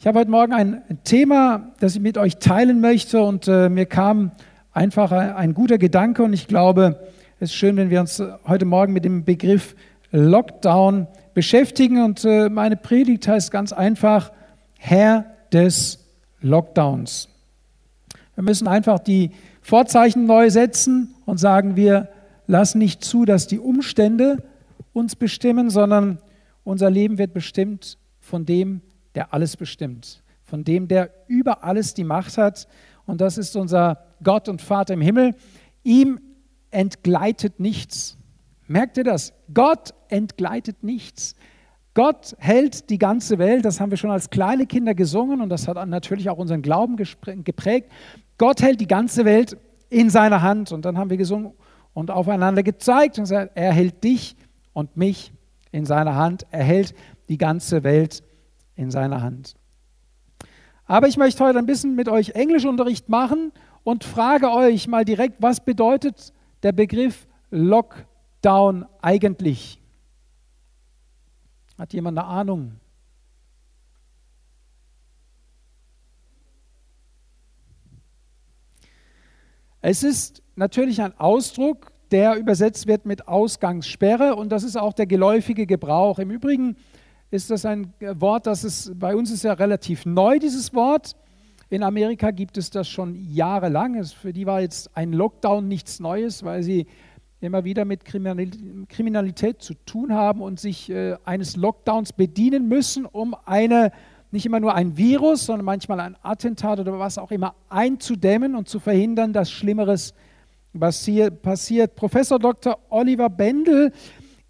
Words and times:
Ich 0.00 0.06
habe 0.06 0.20
heute 0.20 0.30
Morgen 0.30 0.52
ein 0.52 1.00
Thema, 1.02 1.72
das 1.80 1.96
ich 1.96 2.00
mit 2.00 2.18
euch 2.18 2.36
teilen 2.36 2.80
möchte 2.80 3.20
und 3.20 3.48
äh, 3.48 3.68
mir 3.68 3.84
kam 3.84 4.30
einfach 4.72 5.10
ein, 5.10 5.54
guter 5.54 5.76
Gedanke 5.76 6.22
und 6.22 6.32
ich 6.32 6.46
glaube, 6.46 7.00
es 7.40 7.50
ist 7.50 7.56
schön, 7.56 7.76
wenn 7.76 7.90
wir 7.90 7.98
uns 7.98 8.22
heute 8.46 8.64
Morgen 8.64 8.92
mit 8.92 9.04
dem 9.04 9.24
Begriff 9.24 9.74
Lockdown 10.12 11.08
beschäftigen 11.34 12.04
und 12.04 12.24
äh, 12.24 12.48
meine 12.48 12.76
Predigt 12.76 13.26
heißt 13.26 13.50
ganz 13.50 13.72
einfach 13.72 14.30
Herr 14.78 15.24
des 15.52 16.06
Lockdowns. 16.42 17.28
Wir 18.36 18.44
müssen 18.44 18.68
einfach 18.68 19.00
die 19.00 19.32
Vorzeichen 19.62 20.26
neu 20.26 20.48
setzen 20.48 21.12
und 21.26 21.38
sagen, 21.38 21.74
wir 21.74 22.08
lassen 22.46 22.78
nicht 22.78 23.02
zu, 23.02 23.24
dass 23.24 23.48
die 23.48 23.58
Umstände 23.58 24.44
uns 24.92 25.16
bestimmen, 25.16 25.70
sondern 25.70 26.18
unser 26.62 26.88
Leben 26.88 27.18
wird 27.18 27.34
bestimmt 27.34 27.98
von 28.20 28.46
dem, 28.46 28.80
der 29.14 29.32
alles 29.32 29.56
bestimmt, 29.56 30.22
von 30.44 30.64
dem, 30.64 30.88
der 30.88 31.10
über 31.26 31.64
alles 31.64 31.94
die 31.94 32.04
Macht 32.04 32.38
hat. 32.38 32.68
Und 33.06 33.20
das 33.20 33.38
ist 33.38 33.56
unser 33.56 34.04
Gott 34.22 34.48
und 34.48 34.62
Vater 34.62 34.94
im 34.94 35.00
Himmel. 35.00 35.34
Ihm 35.82 36.20
entgleitet 36.70 37.60
nichts. 37.60 38.16
Merkt 38.66 38.98
ihr 38.98 39.04
das? 39.04 39.32
Gott 39.52 39.94
entgleitet 40.08 40.82
nichts. 40.82 41.34
Gott 41.94 42.36
hält 42.38 42.90
die 42.90 42.98
ganze 42.98 43.38
Welt, 43.38 43.64
das 43.64 43.80
haben 43.80 43.90
wir 43.90 43.96
schon 43.96 44.10
als 44.12 44.30
kleine 44.30 44.66
Kinder 44.66 44.94
gesungen 44.94 45.40
und 45.40 45.48
das 45.48 45.66
hat 45.66 45.84
natürlich 45.88 46.30
auch 46.30 46.38
unseren 46.38 46.62
Glauben 46.62 46.96
geprägt. 46.96 47.90
Gott 48.36 48.62
hält 48.62 48.80
die 48.80 48.86
ganze 48.86 49.24
Welt 49.24 49.56
in 49.90 50.08
seiner 50.10 50.42
Hand 50.42 50.70
und 50.70 50.84
dann 50.84 50.96
haben 50.96 51.10
wir 51.10 51.16
gesungen 51.16 51.54
und 51.94 52.12
aufeinander 52.12 52.62
gezeigt 52.62 53.18
und 53.18 53.24
gesagt, 53.24 53.52
er 53.56 53.72
hält 53.72 54.04
dich 54.04 54.36
und 54.72 54.96
mich 54.96 55.32
in 55.72 55.86
seiner 55.86 56.14
Hand, 56.14 56.46
er 56.52 56.62
hält 56.62 56.94
die 57.28 57.38
ganze 57.38 57.82
Welt 57.82 58.22
in 58.78 58.90
seiner 58.90 59.20
Hand. 59.22 59.56
Aber 60.86 61.08
ich 61.08 61.16
möchte 61.16 61.44
heute 61.44 61.58
ein 61.58 61.66
bisschen 61.66 61.96
mit 61.96 62.08
euch 62.08 62.30
Englischunterricht 62.30 63.08
machen 63.08 63.52
und 63.82 64.04
frage 64.04 64.50
euch 64.50 64.86
mal 64.86 65.04
direkt, 65.04 65.42
was 65.42 65.64
bedeutet 65.64 66.32
der 66.62 66.72
Begriff 66.72 67.26
Lockdown 67.50 68.86
eigentlich? 69.02 69.82
Hat 71.76 71.92
jemand 71.92 72.18
eine 72.18 72.26
Ahnung? 72.26 72.72
Es 79.80 80.02
ist 80.02 80.42
natürlich 80.56 81.02
ein 81.02 81.18
Ausdruck, 81.18 81.92
der 82.10 82.36
übersetzt 82.36 82.86
wird 82.86 83.06
mit 83.06 83.28
Ausgangssperre 83.28 84.36
und 84.36 84.50
das 84.50 84.62
ist 84.62 84.76
auch 84.76 84.92
der 84.92 85.06
geläufige 85.06 85.66
Gebrauch. 85.66 86.18
Im 86.18 86.30
Übrigen 86.30 86.76
ist 87.30 87.50
das 87.50 87.64
ein 87.64 87.92
Wort, 88.00 88.46
das 88.46 88.64
ist, 88.64 88.98
bei 88.98 89.14
uns 89.14 89.30
ist 89.30 89.44
ja 89.44 89.52
relativ 89.52 90.06
neu, 90.06 90.38
dieses 90.38 90.72
Wort. 90.74 91.14
In 91.70 91.82
Amerika 91.82 92.30
gibt 92.30 92.56
es 92.56 92.70
das 92.70 92.88
schon 92.88 93.14
jahrelang. 93.30 94.02
Für 94.04 94.32
die 94.32 94.46
war 94.46 94.62
jetzt 94.62 94.96
ein 94.96 95.12
Lockdown 95.12 95.68
nichts 95.68 96.00
Neues, 96.00 96.42
weil 96.42 96.62
sie 96.62 96.86
immer 97.40 97.64
wieder 97.64 97.84
mit 97.84 98.04
Kriminalität 98.04 99.62
zu 99.62 99.74
tun 99.74 100.12
haben 100.12 100.40
und 100.40 100.58
sich 100.58 100.90
äh, 100.90 101.16
eines 101.24 101.56
Lockdowns 101.56 102.12
bedienen 102.12 102.68
müssen, 102.68 103.04
um 103.04 103.36
eine, 103.44 103.92
nicht 104.30 104.46
immer 104.46 104.60
nur 104.60 104.74
ein 104.74 104.96
Virus, 104.96 105.46
sondern 105.46 105.66
manchmal 105.66 106.00
ein 106.00 106.16
Attentat 106.22 106.80
oder 106.80 106.98
was 106.98 107.18
auch 107.18 107.30
immer 107.30 107.54
einzudämmen 107.68 108.56
und 108.56 108.68
zu 108.68 108.80
verhindern, 108.80 109.32
dass 109.32 109.50
Schlimmeres 109.50 110.14
passiert. 110.78 111.94
Professor 111.94 112.38
Dr. 112.38 112.78
Oliver 112.88 113.28
Bendel, 113.28 113.92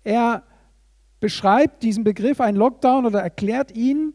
er 0.05 0.45
beschreibt 1.21 1.83
diesen 1.83 2.05
Begriff, 2.05 2.41
ein 2.41 2.57
Lockdown, 2.57 3.07
oder 3.07 3.21
erklärt 3.21 3.75
ihn. 3.77 4.15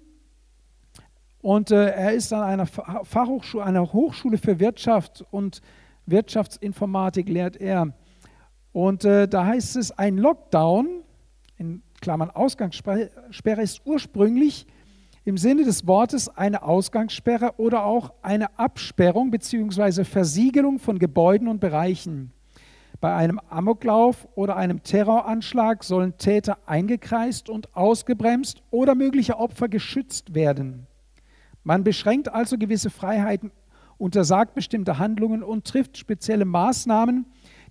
Und 1.42 1.72
äh, 1.72 1.90
er 1.90 2.14
ist 2.14 2.32
an 2.32 2.44
einer 2.44 2.66
Fachhochschule, 2.66 3.64
einer 3.64 3.92
Hochschule 3.92 4.38
für 4.38 4.60
Wirtschaft 4.60 5.26
und 5.32 5.62
Wirtschaftsinformatik, 6.06 7.28
lehrt 7.28 7.58
er. 7.58 7.94
Und 8.72 9.06
äh, 9.06 9.28
da 9.28 9.46
heißt 9.46 9.76
es, 9.76 9.92
ein 9.92 10.18
Lockdown, 10.18 11.04
in 11.58 11.84
Klammern 12.02 12.32
Ausgangssperre, 12.32 13.62
ist 13.62 13.82
ursprünglich 13.86 14.68
im 15.26 15.38
Sinne 15.38 15.64
des 15.64 15.88
Wortes 15.88 16.28
eine 16.28 16.64
Ausgangssperre 16.64 17.54
oder 17.58 17.86
auch 17.86 18.14
eine 18.22 18.58
Absperrung 18.60 19.32
bzw. 19.32 20.04
Versiegelung 20.04 20.80
von 20.80 21.00
Gebäuden 21.00 21.48
und 21.48 21.60
Bereichen. 21.60 22.33
Bei 23.04 23.16
einem 23.16 23.38
Amoklauf 23.50 24.30
oder 24.34 24.56
einem 24.56 24.82
Terroranschlag 24.82 25.84
sollen 25.84 26.18
Täter 26.18 26.60
eingekreist 26.68 27.50
und 27.50 27.76
ausgebremst 27.76 28.64
oder 28.72 28.96
mögliche 28.96 29.40
Opfer 29.40 29.68
geschützt 29.68 30.36
werden. 30.36 30.88
Man 31.66 31.84
beschränkt 31.84 32.30
also 32.30 32.58
gewisse 32.58 32.90
Freiheiten, 32.90 33.52
untersagt 33.98 34.54
bestimmte 34.54 35.00
Handlungen 35.00 35.44
und 35.44 35.66
trifft 35.66 35.98
spezielle 35.98 36.46
Maßnahmen, 36.46 37.26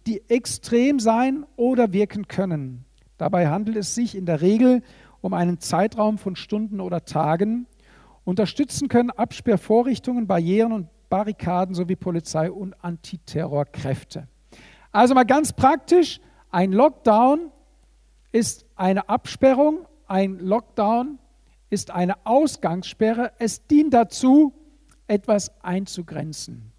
die 0.07 0.21
extrem 0.29 1.01
sein 1.01 1.47
oder 1.57 1.95
wirken 1.95 2.29
können. 2.29 2.85
Dabei 3.17 3.49
handelt 3.49 3.79
es 3.79 3.95
sich 3.95 4.15
in 4.15 4.27
der 4.27 4.43
Regel 4.43 4.83
um 5.23 5.33
einen 5.33 5.61
Zeitraum 5.61 6.19
von 6.19 6.37
Stunden 6.37 6.79
oder 6.79 7.07
Tagen. 7.07 7.67
Unterstützen 8.25 8.89
können 8.89 9.09
Absperrvorrichtungen, 9.09 10.27
Barrieren 10.27 10.73
und 10.73 10.89
Barrikaden 11.09 11.75
sowie 11.75 11.97
Polizei 11.97 12.51
und 12.51 12.75
Antiterrorkräfte. 12.85 14.29
Also 14.93 15.15
mal 15.15 15.25
ganz 15.25 15.55
praktisch, 15.55 16.21
ein 16.51 16.71
Lockdown 16.73 17.51
ist 18.31 18.67
eine 18.77 19.09
Absperrung, 19.09 19.87
ein 20.07 20.39
Lockdown 20.39 21.19
ist 21.71 21.91
eine 21.91 22.27
Ausgangssperre. 22.27 23.33
Es 23.39 23.67
dient 23.67 23.95
dazu, 23.95 24.53
etwas 25.07 25.51
einzugrenzen. 25.63 26.73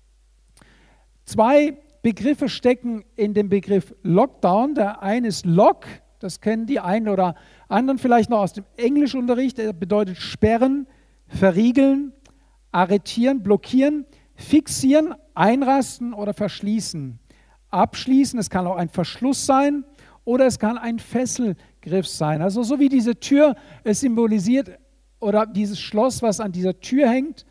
Zwei 1.26 1.78
Begriffe 2.04 2.50
stecken 2.50 3.04
in 3.16 3.34
dem 3.34 3.50
Begriff 3.50 3.96
Lockdown. 4.04 4.76
Der 4.76 5.02
eine 5.02 5.30
ist 5.30 5.48
Lock, 5.48 5.86
das 6.20 6.40
kennen 6.40 6.68
die 6.68 6.80
einen 6.80 7.10
oder 7.10 7.34
anderen 7.68 7.98
vielleicht 7.98 8.30
noch 8.30 8.42
aus 8.42 8.54
dem 8.54 8.66
Englischunterricht. 8.78 9.58
Der 9.58 9.74
bedeutet 9.74 10.18
sperren, 10.18 10.86
verriegeln, 11.28 12.14
arretieren, 12.72 13.42
blockieren, 13.42 14.06
fixieren, 14.36 15.16
einrasten 15.34 16.14
oder 16.14 16.36
verschließen 16.36 17.20
abschließen, 17.74 18.40
es 18.40 18.50
kann 18.50 18.68
auch 18.68 18.76
ein 18.76 18.90
Verschluss 18.90 19.46
sein 19.46 19.84
oder 20.26 20.46
es 20.46 20.60
kann 20.60 20.78
ein 20.78 21.00
Fesselgriff 21.00 22.08
sein. 22.08 22.42
Also 22.42 22.64
so 22.64 22.80
wie 22.80 22.90
diese 22.90 23.20
Tür 23.20 23.56
es 23.84 24.00
symbolisiert 24.00 24.72
oder 25.20 25.46
dieses 25.46 25.80
Schloss, 25.80 26.22
was 26.22 26.40
an 26.40 26.52
dieser 26.52 26.80
Tür 26.80 27.10
hängt, 27.10 27.46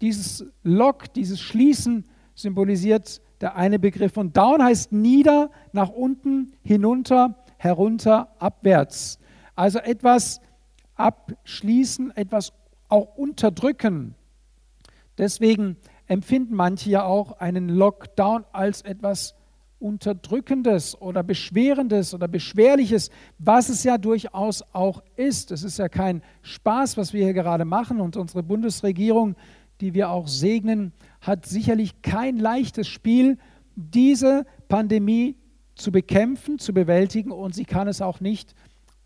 dieses 0.00 0.44
Lock, 0.62 1.12
dieses 1.12 1.40
Schließen 1.40 2.04
symbolisiert 2.34 3.20
der 3.40 3.56
eine 3.56 3.78
Begriff. 3.78 4.16
Und 4.16 4.36
down 4.36 4.62
heißt 4.62 4.92
nieder, 4.92 5.50
nach 5.72 5.90
unten, 5.90 6.54
hinunter, 6.62 7.44
herunter, 7.56 8.28
abwärts. 8.38 9.18
Also 9.54 9.78
etwas 9.78 10.40
abschließen, 10.94 12.16
etwas 12.16 12.52
auch 12.88 13.16
unterdrücken. 13.16 14.14
Deswegen 15.18 15.76
empfinden 16.06 16.54
manche 16.54 16.90
ja 16.90 17.04
auch 17.04 17.32
einen 17.32 17.68
Lockdown 17.68 18.44
als 18.52 18.82
etwas 18.82 19.34
Unterdrückendes 19.78 21.00
oder 21.00 21.22
Beschwerendes 21.22 22.12
oder 22.12 22.26
Beschwerliches, 22.26 23.10
was 23.38 23.68
es 23.68 23.84
ja 23.84 23.96
durchaus 23.96 24.62
auch 24.72 25.02
ist. 25.16 25.52
Es 25.52 25.62
ist 25.62 25.78
ja 25.78 25.88
kein 25.88 26.22
Spaß, 26.42 26.96
was 26.96 27.12
wir 27.12 27.24
hier 27.24 27.34
gerade 27.34 27.64
machen 27.64 28.00
und 28.00 28.16
unsere 28.16 28.42
Bundesregierung, 28.42 29.36
die 29.80 29.94
wir 29.94 30.10
auch 30.10 30.26
segnen, 30.26 30.92
hat 31.20 31.46
sicherlich 31.46 32.02
kein 32.02 32.38
leichtes 32.38 32.88
Spiel, 32.88 33.38
diese 33.76 34.44
Pandemie 34.68 35.36
zu 35.76 35.92
bekämpfen, 35.92 36.58
zu 36.58 36.74
bewältigen 36.74 37.30
und 37.30 37.54
sie 37.54 37.64
kann 37.64 37.86
es 37.86 38.02
auch 38.02 38.20
nicht 38.20 38.54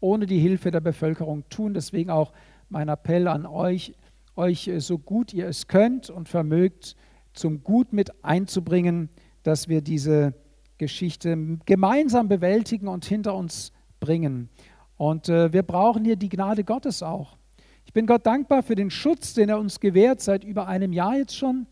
ohne 0.00 0.26
die 0.26 0.38
Hilfe 0.38 0.70
der 0.70 0.80
Bevölkerung 0.80 1.48
tun. 1.50 1.74
Deswegen 1.74 2.10
auch 2.10 2.32
mein 2.70 2.88
Appell 2.88 3.28
an 3.28 3.44
euch, 3.44 3.94
euch 4.36 4.70
so 4.78 4.98
gut 4.98 5.34
ihr 5.34 5.46
es 5.46 5.68
könnt 5.68 6.08
und 6.08 6.30
vermögt 6.30 6.96
zum 7.34 7.62
Gut 7.62 7.92
mit 7.92 8.24
einzubringen, 8.24 9.10
dass 9.42 9.68
wir 9.68 9.82
diese 9.82 10.34
Geschichte 10.82 11.58
gemeinsam 11.64 12.26
bewältigen 12.26 12.88
und 12.88 13.04
hinter 13.04 13.36
uns 13.36 13.72
bringen. 14.00 14.48
Und 14.96 15.28
äh, 15.28 15.52
wir 15.52 15.62
brauchen 15.62 16.04
hier 16.04 16.16
die 16.16 16.28
Gnade 16.28 16.64
Gottes 16.64 17.04
auch. 17.04 17.36
Ich 17.84 17.92
bin 17.92 18.04
Gott 18.04 18.26
dankbar 18.26 18.64
für 18.64 18.74
den 18.74 18.90
Schutz, 18.90 19.32
den 19.32 19.48
er 19.48 19.60
uns 19.60 19.78
gewährt, 19.78 20.20
seit 20.20 20.42
über 20.42 20.66
einem 20.66 20.92
Jahr 20.92 21.16
jetzt 21.16 21.36
schon, 21.36 21.68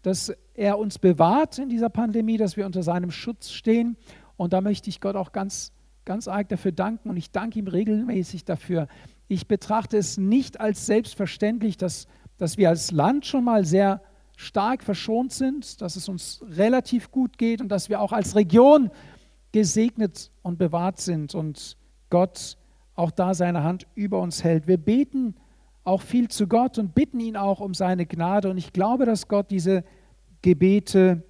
dass 0.00 0.32
er 0.54 0.78
uns 0.78 0.98
bewahrt 0.98 1.58
in 1.58 1.68
dieser 1.68 1.90
Pandemie, 1.90 2.38
dass 2.38 2.56
wir 2.56 2.64
unter 2.64 2.82
seinem 2.82 3.10
Schutz 3.10 3.50
stehen. 3.50 3.98
Und 4.38 4.54
da 4.54 4.62
möchte 4.62 4.88
ich 4.88 5.02
Gott 5.02 5.14
auch 5.14 5.32
ganz, 5.32 5.72
ganz 6.06 6.26
arg 6.26 6.48
dafür 6.48 6.72
danken 6.72 7.10
und 7.10 7.18
ich 7.18 7.32
danke 7.32 7.58
ihm 7.58 7.68
regelmäßig 7.68 8.46
dafür. 8.46 8.88
Ich 9.28 9.46
betrachte 9.46 9.98
es 9.98 10.16
nicht 10.16 10.58
als 10.58 10.86
selbstverständlich, 10.86 11.76
dass, 11.76 12.06
dass 12.38 12.56
wir 12.56 12.70
als 12.70 12.92
Land 12.92 13.26
schon 13.26 13.44
mal 13.44 13.66
sehr 13.66 14.00
stark 14.36 14.82
verschont 14.82 15.32
sind, 15.32 15.80
dass 15.80 15.96
es 15.96 16.08
uns 16.08 16.42
relativ 16.48 17.10
gut 17.10 17.38
geht 17.38 17.60
und 17.60 17.68
dass 17.68 17.88
wir 17.88 18.00
auch 18.00 18.12
als 18.12 18.34
Region 18.34 18.90
gesegnet 19.52 20.30
und 20.42 20.58
bewahrt 20.58 21.00
sind 21.00 21.34
und 21.34 21.76
Gott 22.10 22.56
auch 22.96 23.10
da 23.10 23.34
seine 23.34 23.62
Hand 23.62 23.86
über 23.94 24.20
uns 24.20 24.42
hält. 24.44 24.66
Wir 24.66 24.78
beten 24.78 25.34
auch 25.84 26.00
viel 26.00 26.28
zu 26.28 26.46
Gott 26.46 26.78
und 26.78 26.94
bitten 26.94 27.20
ihn 27.20 27.36
auch 27.36 27.60
um 27.60 27.74
seine 27.74 28.06
Gnade. 28.06 28.50
Und 28.50 28.56
ich 28.56 28.72
glaube, 28.72 29.04
dass 29.04 29.28
Gott 29.28 29.50
diese 29.50 29.84
Gebete 30.42 31.22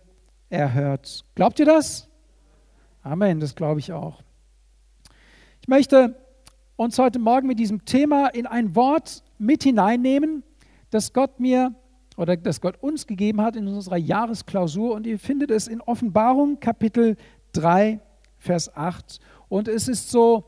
erhört. 0.49 1.25
Glaubt 1.35 1.59
ihr 1.59 1.67
das? 1.67 2.09
Amen, 3.03 3.41
das 3.41 3.55
glaube 3.55 3.81
ich 3.81 3.93
auch. 3.93 4.23
Ich 5.61 5.69
möchte 5.69 6.17
uns 6.77 6.99
heute 6.99 7.19
Morgen 7.19 7.47
mit 7.47 7.59
diesem 7.59 7.85
Thema 7.85 8.29
in 8.29 8.47
ein 8.47 8.75
Wort 8.75 9.23
mit 9.39 9.63
hineinnehmen, 9.63 10.43
das 10.91 11.13
Gott 11.13 11.41
mir 11.41 11.75
oder 12.17 12.37
das 12.37 12.61
Gott 12.61 12.83
uns 12.83 13.07
gegeben 13.07 13.41
hat 13.41 13.57
in 13.57 13.67
unserer 13.67 13.97
Jahresklausur. 13.97 14.95
Und 14.95 15.07
ihr 15.07 15.19
findet 15.19 15.51
es 15.51 15.69
in 15.69 15.81
Offenbarung 15.81 16.61
Kapitel 16.61 17.17
3, 17.53 18.01
Vers 18.39 18.75
8. 18.77 19.19
Und 19.49 19.69
es 19.69 19.89
ist 19.89 20.11
so 20.11 20.45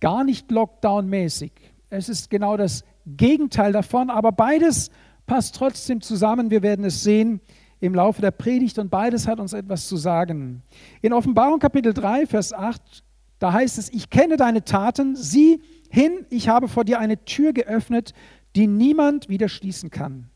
gar 0.00 0.24
nicht 0.24 0.50
Lockdown-mäßig. 0.50 1.52
Es 1.90 2.08
ist 2.08 2.30
genau 2.30 2.56
das 2.56 2.84
Gegenteil 3.06 3.72
davon, 3.72 4.10
aber 4.10 4.32
beides 4.32 4.90
passt 5.26 5.54
trotzdem 5.56 6.00
zusammen. 6.00 6.50
Wir 6.50 6.62
werden 6.62 6.84
es 6.84 7.02
sehen 7.02 7.40
im 7.80 7.94
Laufe 7.94 8.20
der 8.20 8.30
Predigt 8.30 8.78
und 8.78 8.90
beides 8.90 9.26
hat 9.26 9.40
uns 9.40 9.52
etwas 9.52 9.88
zu 9.88 9.96
sagen. 9.96 10.62
In 11.02 11.12
Offenbarung 11.12 11.58
Kapitel 11.58 11.94
3, 11.94 12.26
Vers 12.26 12.52
8, 12.52 13.02
da 13.38 13.52
heißt 13.52 13.78
es, 13.78 13.90
ich 13.92 14.10
kenne 14.10 14.36
deine 14.36 14.64
Taten, 14.64 15.16
sieh 15.16 15.62
hin, 15.88 16.26
ich 16.28 16.48
habe 16.48 16.68
vor 16.68 16.84
dir 16.84 16.98
eine 16.98 17.24
Tür 17.24 17.52
geöffnet, 17.52 18.12
die 18.54 18.66
niemand 18.66 19.28
wieder 19.28 19.48
schließen 19.48 19.90
kann. 19.90 20.28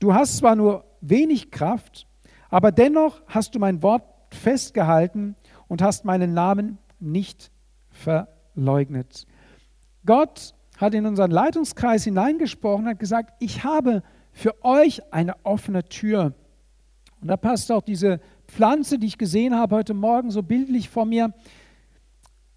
Du 0.00 0.14
hast 0.14 0.38
zwar 0.38 0.56
nur 0.56 0.84
wenig 1.02 1.50
Kraft, 1.50 2.06
aber 2.48 2.72
dennoch 2.72 3.22
hast 3.26 3.54
du 3.54 3.58
mein 3.58 3.82
Wort 3.82 4.02
festgehalten 4.30 5.36
und 5.68 5.82
hast 5.82 6.04
meinen 6.04 6.32
Namen 6.32 6.78
nicht 6.98 7.50
verleugnet. 7.90 9.26
Gott 10.06 10.54
hat 10.78 10.94
in 10.94 11.04
unseren 11.04 11.30
Leitungskreis 11.30 12.04
hineingesprochen, 12.04 12.86
hat 12.86 12.98
gesagt, 12.98 13.34
ich 13.40 13.62
habe 13.62 14.02
für 14.32 14.64
euch 14.64 15.02
eine 15.12 15.34
offene 15.44 15.84
Tür. 15.84 16.34
Und 17.20 17.28
da 17.28 17.36
passt 17.36 17.70
auch 17.70 17.82
diese 17.82 18.20
Pflanze, 18.46 18.98
die 18.98 19.06
ich 19.06 19.18
gesehen 19.18 19.54
habe 19.54 19.76
heute 19.76 19.92
Morgen, 19.92 20.30
so 20.30 20.42
bildlich 20.42 20.88
vor 20.88 21.04
mir. 21.04 21.34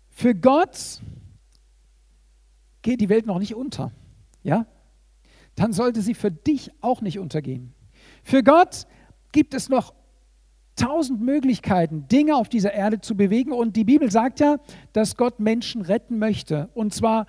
Für 0.10 0.34
Gott 0.34 1.01
geht 2.81 3.01
die 3.01 3.10
Welt 3.10 3.25
noch 3.25 3.40
nicht 3.40 3.56
unter. 3.56 3.92
Ja? 4.44 4.66
Dann 5.56 5.74
sollte 5.74 6.02
sie 6.02 6.14
für 6.14 6.32
dich 6.32 6.72
auch 6.82 7.02
nicht 7.02 7.20
untergehen. 7.20 7.74
Für 8.24 8.44
Gott 8.44 8.88
gibt 9.32 9.54
es 9.54 9.70
noch 9.70 9.94
tausend 10.76 11.22
Möglichkeiten, 11.22 12.08
Dinge 12.08 12.36
auf 12.36 12.50
dieser 12.50 12.74
Erde 12.74 13.00
zu 13.00 13.16
bewegen. 13.16 13.52
Und 13.52 13.76
die 13.76 13.84
Bibel 13.84 14.10
sagt 14.12 14.40
ja, 14.40 14.58
dass 14.94 15.18
Gott 15.18 15.40
Menschen 15.40 15.82
retten 15.82 16.18
möchte. 16.18 16.70
Und 16.74 16.94
zwar 16.94 17.28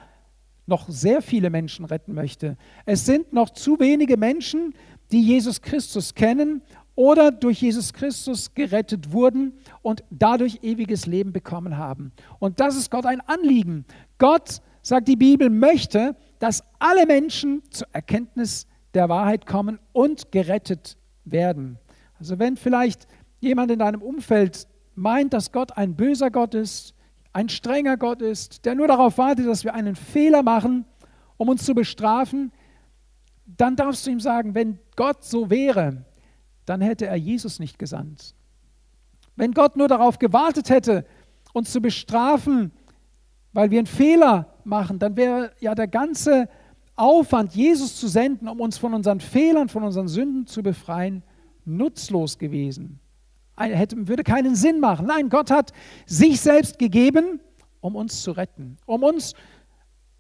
noch 0.67 0.88
sehr 0.88 1.21
viele 1.21 1.50
Menschen 1.50 1.85
retten 1.85 2.15
möchte. 2.15 2.56
Es 2.87 3.05
sind 3.05 3.32
noch 3.32 3.50
zu 3.50 3.79
wenige 3.81 4.17
Menschen, 4.17 4.75
die 5.12 5.23
Jesus 5.23 5.61
Christus 5.61 6.15
kennen 6.15 6.62
oder 6.94 7.31
durch 7.31 7.61
Jesus 7.61 7.93
Christus 7.93 8.55
gerettet 8.55 9.12
wurden 9.12 9.53
und 9.82 10.05
dadurch 10.11 10.61
ewiges 10.62 11.06
Leben 11.06 11.32
bekommen 11.32 11.76
haben. 11.76 12.12
Und 12.38 12.61
das 12.61 12.76
ist 12.76 12.91
Gott 12.91 13.05
ein 13.05 13.21
Anliegen. 13.21 13.85
Gott, 14.19 14.62
sagt 14.81 15.09
die 15.09 15.17
Bibel, 15.17 15.50
möchte, 15.50 16.17
dass 16.44 16.62
alle 16.79 17.06
Menschen 17.06 17.62
zur 17.70 17.87
Erkenntnis 17.93 18.67
der 18.93 19.08
Wahrheit 19.08 19.46
kommen 19.46 19.79
und 19.94 20.31
gerettet 20.31 20.99
werden. 21.25 21.79
Also 22.19 22.38
wenn 22.38 22.58
vielleicht 22.58 23.08
jemand 23.41 23.70
in 23.70 23.79
deinem 23.79 24.02
Umfeld 24.02 24.69
meint, 24.94 25.32
dass 25.32 25.52
Gott 25.52 25.79
ein 25.79 25.96
böser 25.96 26.31
Gott 26.31 26.52
ist, 26.55 26.93
ein 27.32 27.49
strenger 27.49 27.96
Gott 27.96 28.20
ist, 28.20 28.67
der 28.67 28.75
nur 28.75 28.88
darauf 28.88 29.17
wartet, 29.17 29.46
dass 29.46 29.64
wir 29.64 29.73
einen 29.73 29.96
Fehler 29.96 30.43
machen, 30.43 30.85
um 31.38 31.49
uns 31.49 31.64
zu 31.64 31.75
bestrafen, 31.75 32.52
dann 33.47 33.75
darfst 33.75 34.06
du 34.06 34.11
ihm 34.11 34.20
sagen, 34.20 34.55
wenn 34.55 34.79
Gott 34.97 35.25
so 35.25 35.49
wäre, 35.49 36.05
dann 36.67 36.82
hätte 36.82 37.06
er 37.06 37.17
Jesus 37.17 37.58
nicht 37.58 37.79
gesandt. 37.79 38.35
Wenn 39.35 39.52
Gott 39.52 39.76
nur 39.76 39.88
darauf 39.88 40.19
gewartet 40.19 40.69
hätte, 40.69 41.06
uns 41.55 41.73
zu 41.73 41.81
bestrafen, 41.81 42.70
weil 43.54 43.70
wir 43.70 43.78
einen 43.78 43.86
Fehler 43.86 44.54
machen, 44.64 44.98
dann 44.98 45.16
wäre 45.16 45.52
ja 45.60 45.74
der 45.74 45.88
ganze 45.88 46.48
Aufwand, 46.96 47.54
Jesus 47.54 47.98
zu 47.98 48.06
senden, 48.06 48.48
um 48.48 48.60
uns 48.60 48.76
von 48.76 48.92
unseren 48.94 49.20
Fehlern, 49.20 49.68
von 49.68 49.82
unseren 49.82 50.08
Sünden 50.08 50.46
zu 50.46 50.62
befreien, 50.62 51.22
nutzlos 51.64 52.38
gewesen 52.38 53.00
hätte, 53.56 54.08
würde 54.08 54.24
keinen 54.24 54.54
Sinn 54.54 54.80
machen. 54.80 55.06
Nein, 55.06 55.28
Gott 55.28 55.50
hat 55.50 55.72
sich 56.06 56.40
selbst 56.40 56.78
gegeben, 56.78 57.40
um 57.80 57.96
uns 57.96 58.22
zu 58.22 58.32
retten, 58.32 58.78
um 58.86 59.02
uns, 59.02 59.34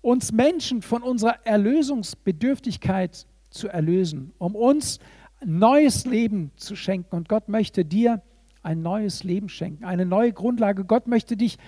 uns 0.00 0.32
Menschen 0.32 0.82
von 0.82 1.02
unserer 1.02 1.44
Erlösungsbedürftigkeit 1.44 3.26
zu 3.50 3.68
erlösen, 3.68 4.32
um 4.38 4.54
uns 4.54 4.98
neues 5.44 6.06
Leben 6.06 6.52
zu 6.56 6.76
schenken. 6.76 7.16
Und 7.16 7.28
Gott 7.28 7.48
möchte 7.48 7.84
dir 7.84 8.22
ein 8.62 8.82
neues 8.82 9.24
Leben 9.24 9.48
schenken, 9.48 9.84
eine 9.84 10.06
neue 10.06 10.32
Grundlage. 10.32 10.84
Gott 10.84 11.06
möchte 11.06 11.36
dich 11.36 11.58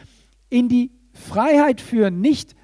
in 0.49 0.69
die 0.69 0.91
Freiheit 1.17 1.81
führen, 1.81 2.21
nicht 2.21 2.55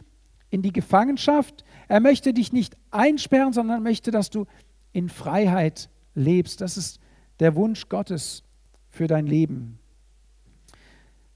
in 0.50 0.62
die 0.62 0.72
Gefangenschaft. 0.72 1.64
Er 1.88 2.00
möchte 2.00 2.32
dich 2.32 2.52
nicht 2.52 2.76
einsperren, 2.90 3.52
sondern 3.52 3.82
möchte, 3.82 4.10
dass 4.10 4.30
du 4.30 4.46
in 4.92 5.08
Freiheit 5.08 5.88
lebst. 6.14 6.60
Das 6.60 6.76
ist 6.76 7.00
der 7.40 7.56
Wunsch 7.56 7.88
Gottes 7.88 8.44
für 8.90 9.06
dein 9.06 9.26
Leben. 9.26 9.78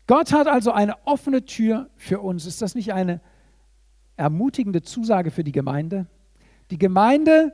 Gott 0.06 0.32
hat 0.32 0.46
also 0.46 0.70
eine 0.70 1.06
offene 1.06 1.44
Tür 1.44 1.90
für 1.96 2.20
uns. 2.20 2.46
Ist 2.46 2.62
das 2.62 2.74
nicht 2.74 2.92
eine 2.92 3.20
ermutigende 4.16 4.82
Zusage 4.82 5.30
für 5.30 5.42
die 5.42 5.52
Gemeinde? 5.52 6.06
Die 6.70 6.78
Gemeinde 6.78 7.52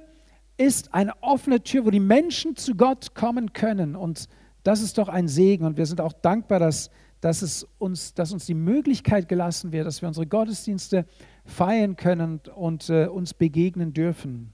ist 0.58 0.92
eine 0.92 1.22
offene 1.22 1.62
Tür, 1.62 1.86
wo 1.86 1.90
die 1.90 2.00
Menschen 2.00 2.56
zu 2.56 2.74
Gott 2.74 3.14
kommen 3.14 3.52
können. 3.52 3.96
Und 3.96 4.28
das 4.64 4.82
ist 4.82 4.98
doch 4.98 5.08
ein 5.08 5.28
Segen. 5.28 5.64
Und 5.64 5.76
wir 5.76 5.86
sind 5.86 6.00
auch 6.00 6.12
dankbar, 6.12 6.58
dass, 6.58 6.90
dass, 7.22 7.40
es 7.40 7.66
uns, 7.78 8.14
dass 8.14 8.32
uns 8.32 8.46
die 8.46 8.54
Möglichkeit 8.54 9.28
gelassen 9.28 9.70
wird, 9.70 9.86
dass 9.86 10.02
wir 10.02 10.08
unsere 10.08 10.26
Gottesdienste 10.26 11.06
feiern 11.44 11.96
können 11.96 12.40
und, 12.54 12.90
äh, 12.90 13.06
uns 13.06 13.32
begegnen 13.32 13.94
dürfen. 13.94 14.52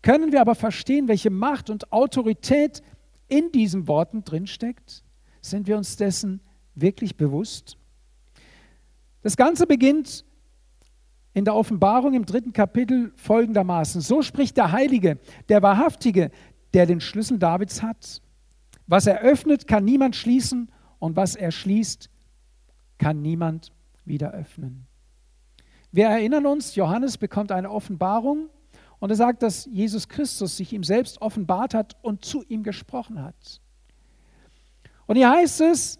Können 0.00 0.32
wir 0.32 0.40
aber 0.40 0.54
verstehen, 0.54 1.08
welche 1.08 1.28
Macht 1.28 1.68
und 1.68 1.92
Autorität 1.92 2.82
in 3.28 3.52
diesen 3.52 3.86
Worten 3.86 4.24
drinsteckt? 4.24 5.04
Sind 5.42 5.66
wir 5.66 5.76
uns 5.76 5.96
dessen 5.96 6.40
wirklich 6.74 7.16
bewusst? 7.16 7.76
Das 9.20 9.36
Ganze 9.36 9.66
beginnt 9.66 10.24
in 11.34 11.44
der 11.44 11.54
Offenbarung 11.54 12.14
im 12.14 12.24
dritten 12.24 12.54
Kapitel 12.54 13.12
folgendermaßen. 13.16 14.00
So 14.00 14.22
spricht 14.22 14.56
der 14.56 14.72
Heilige, 14.72 15.18
der 15.50 15.62
Wahrhaftige, 15.62 16.30
der 16.72 16.86
den 16.86 17.02
Schlüssel 17.02 17.38
Davids 17.38 17.82
hat. 17.82 18.22
Was 18.86 19.06
er 19.06 19.20
öffnet, 19.20 19.68
kann 19.68 19.84
niemand 19.84 20.16
schließen 20.16 20.70
und 21.02 21.16
was 21.16 21.34
er 21.34 21.50
schließt, 21.50 22.08
kann 22.96 23.22
niemand 23.22 23.72
wieder 24.04 24.30
öffnen. 24.30 24.86
Wir 25.90 26.06
erinnern 26.06 26.46
uns, 26.46 26.76
Johannes 26.76 27.18
bekommt 27.18 27.50
eine 27.50 27.72
Offenbarung 27.72 28.50
und 29.00 29.10
er 29.10 29.16
sagt, 29.16 29.42
dass 29.42 29.64
Jesus 29.64 30.08
Christus 30.08 30.56
sich 30.56 30.72
ihm 30.72 30.84
selbst 30.84 31.20
offenbart 31.20 31.74
hat 31.74 31.96
und 32.02 32.24
zu 32.24 32.44
ihm 32.44 32.62
gesprochen 32.62 33.20
hat. 33.20 33.60
Und 35.06 35.16
hier 35.16 35.28
heißt 35.28 35.62
es, 35.62 35.98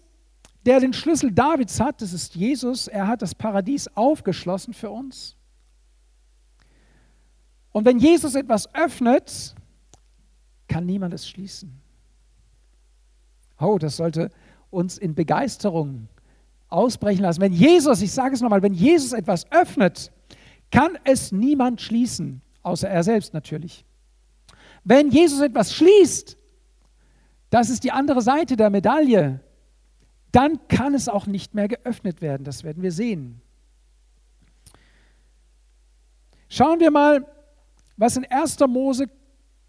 der 0.65 0.79
den 0.79 0.93
Schlüssel 0.93 1.33
Davids 1.33 1.81
hat, 1.81 2.01
das 2.01 2.13
ist 2.13 2.35
Jesus, 2.35 2.87
er 2.87 3.05
hat 3.05 3.21
das 3.21 3.35
Paradies 3.35 3.89
aufgeschlossen 3.97 4.73
für 4.73 4.89
uns. 4.89 5.35
Und 7.73 7.83
wenn 7.83 7.99
Jesus 7.99 8.35
etwas 8.35 8.73
öffnet, 8.73 9.53
kann 10.69 10.85
niemand 10.85 11.13
es 11.13 11.27
schließen. 11.27 11.77
Oh, 13.59 13.77
das 13.77 13.97
sollte 13.97 14.29
uns 14.73 14.97
in 14.97 15.15
Begeisterung 15.15 16.07
ausbrechen 16.69 17.21
lassen. 17.21 17.41
Wenn 17.41 17.53
Jesus, 17.53 18.01
ich 18.01 18.11
sage 18.11 18.35
es 18.35 18.41
nochmal, 18.41 18.63
wenn 18.63 18.73
Jesus 18.73 19.13
etwas 19.13 19.49
öffnet, 19.51 20.11
kann 20.71 20.97
es 21.03 21.31
niemand 21.31 21.81
schließen 21.81 22.41
außer 22.63 22.89
er 22.89 23.03
selbst 23.03 23.33
natürlich. 23.33 23.85
Wenn 24.83 25.11
Jesus 25.11 25.41
etwas 25.41 25.73
schließt, 25.75 26.37
das 27.49 27.69
ist 27.69 27.83
die 27.83 27.91
andere 27.91 28.21
Seite 28.21 28.55
der 28.55 28.69
Medaille, 28.69 29.41
dann 30.31 30.67
kann 30.67 30.95
es 30.95 31.07
auch 31.07 31.27
nicht 31.27 31.53
mehr 31.53 31.67
geöffnet 31.67 32.21
werden. 32.21 32.43
Das 32.43 32.63
werden 32.63 32.81
wir 32.81 32.91
sehen. 32.91 33.41
Schauen 36.49 36.79
wir 36.79 36.89
mal, 36.89 37.27
was 37.97 38.17
in 38.17 38.25
1. 38.25 38.59
Mose 38.67 39.07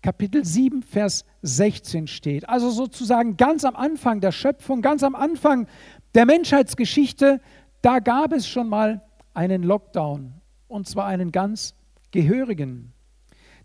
Kapitel 0.05 0.45
7, 0.45 0.83
Vers 0.83 1.25
16 1.41 2.09
steht. 2.09 2.47
Also 2.47 2.69
sozusagen 2.69 3.39
ganz 3.39 3.65
am 3.65 3.75
Anfang 3.75 4.21
der 4.21 4.33
Schöpfung, 4.33 4.83
ganz 4.83 5.03
am 5.03 5.15
Anfang 5.15 5.67
der 6.15 6.27
Menschheitsgeschichte, 6.27 7.41
da 7.81 8.01
gab 8.01 8.35
es 8.35 8.47
schon 8.47 8.69
mal 8.69 9.01
einen 9.33 9.63
Lockdown. 9.63 10.35
Und 10.69 10.87
zwar 10.87 11.07
einen 11.07 11.33
ganz 11.33 11.75
Gehörigen. 12.11 12.93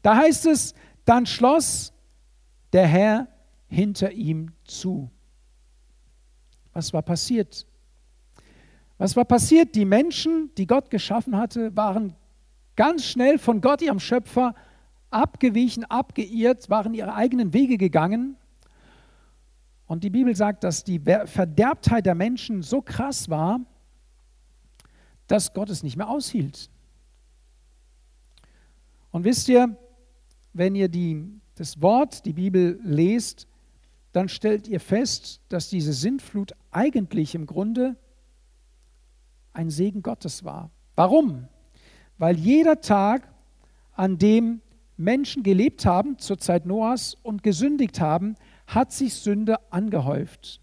Da 0.02 0.16
heißt 0.16 0.46
es, 0.46 0.76
dann 1.04 1.26
schloss 1.26 1.92
der 2.72 2.88
Herr 2.88 3.28
hinter 3.68 4.14
ihm 4.14 4.54
zu. 4.64 5.12
Was 6.72 6.94
war 6.94 7.02
passiert? 7.02 7.68
Was 8.98 9.18
war 9.18 9.26
passiert? 9.26 9.76
Die 9.76 9.84
Menschen, 9.84 10.52
die 10.58 10.68
Gott 10.68 10.90
geschaffen 10.90 11.36
hatte, 11.36 11.76
waren 11.76 12.16
ganz 12.78 13.04
schnell 13.04 13.40
von 13.40 13.60
Gott, 13.60 13.82
ihrem 13.82 14.00
Schöpfer, 14.00 14.56
abgewichen, 15.12 15.86
abgeirrt, 15.86 16.70
waren 16.70 16.94
ihre 16.94 17.14
eigenen 17.14 17.54
Wege 17.54 17.78
gegangen. 17.78 18.36
Und 19.88 20.04
die 20.04 20.10
Bibel 20.10 20.36
sagt, 20.36 20.64
dass 20.64 20.84
die 20.84 21.00
Verderbtheit 21.00 22.06
der 22.06 22.16
Menschen 22.16 22.62
so 22.62 22.82
krass 22.82 23.30
war, 23.30 23.62
dass 25.28 25.54
Gott 25.54 25.70
es 25.70 25.84
nicht 25.84 25.98
mehr 25.98 26.10
aushielt. 26.10 26.70
Und 29.12 29.24
wisst 29.24 29.50
ihr, 29.50 29.76
wenn 30.54 30.76
ihr 30.76 30.90
die, 30.90 31.26
das 31.56 31.82
Wort, 31.82 32.26
die 32.26 32.34
Bibel 32.34 32.80
lest, 32.84 33.48
dann 34.12 34.30
stellt 34.30 34.68
ihr 34.68 34.80
fest, 34.80 35.42
dass 35.50 35.70
diese 35.70 35.94
Sintflut 35.94 36.54
eigentlich 36.72 37.36
im 37.36 37.46
Grunde 37.46 37.96
ein 39.54 39.70
Segen 39.70 40.02
Gottes 40.02 40.44
war. 40.44 40.70
Warum? 40.96 41.48
Weil 42.18 42.38
jeder 42.38 42.82
Tag, 42.82 43.32
an 43.94 44.18
dem 44.18 44.62
Menschen 45.00 45.44
gelebt 45.44 45.86
haben 45.86 46.20
zur 46.20 46.38
Zeit 46.40 46.66
Noahs 46.66 47.16
und 47.24 47.42
gesündigt 47.42 48.02
haben, 48.02 48.36
hat 48.68 48.92
sich 48.92 49.14
Sünde 49.14 49.56
angehäuft. 49.72 50.62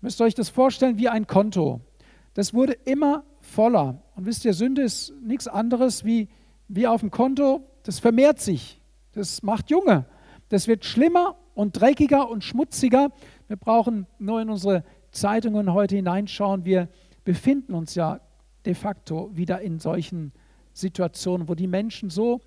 Ihr 0.00 0.06
müsst 0.06 0.22
euch 0.22 0.34
das 0.34 0.48
vorstellen 0.48 0.96
wie 0.96 1.10
ein 1.10 1.26
Konto. 1.26 1.82
Das 2.32 2.54
wurde 2.54 2.72
immer 2.72 3.24
voller. 3.40 4.02
Und 4.16 4.24
wisst 4.24 4.46
ihr, 4.46 4.54
Sünde 4.54 4.80
ist 4.80 5.12
nichts 5.22 5.48
anderes 5.48 6.02
wie, 6.02 6.28
wie 6.68 6.86
auf 6.86 7.00
dem 7.00 7.10
Konto, 7.10 7.68
das 7.82 7.98
vermehrt 7.98 8.40
sich. 8.40 8.80
Das 9.12 9.42
macht 9.42 9.70
Junge. 9.70 10.06
Das 10.48 10.66
wird 10.66 10.86
schlimmer 10.86 11.36
und 11.54 11.78
dreckiger 11.78 12.30
und 12.30 12.44
schmutziger. 12.44 13.10
Wir 13.48 13.56
brauchen 13.56 14.06
nur 14.18 14.40
in 14.40 14.48
unsere 14.48 14.82
Zeitungen 15.10 15.74
heute 15.74 15.96
hineinschauen. 15.96 16.64
Wir 16.64 16.88
befinden 17.24 17.74
uns 17.74 17.94
ja 17.96 18.20
de 18.64 18.72
facto 18.72 19.30
wieder 19.36 19.60
in 19.60 19.78
solchen 19.78 20.32
Situationen, 20.72 21.48
wo 21.48 21.54
die 21.54 21.66
Menschen 21.66 22.08
so 22.08 22.40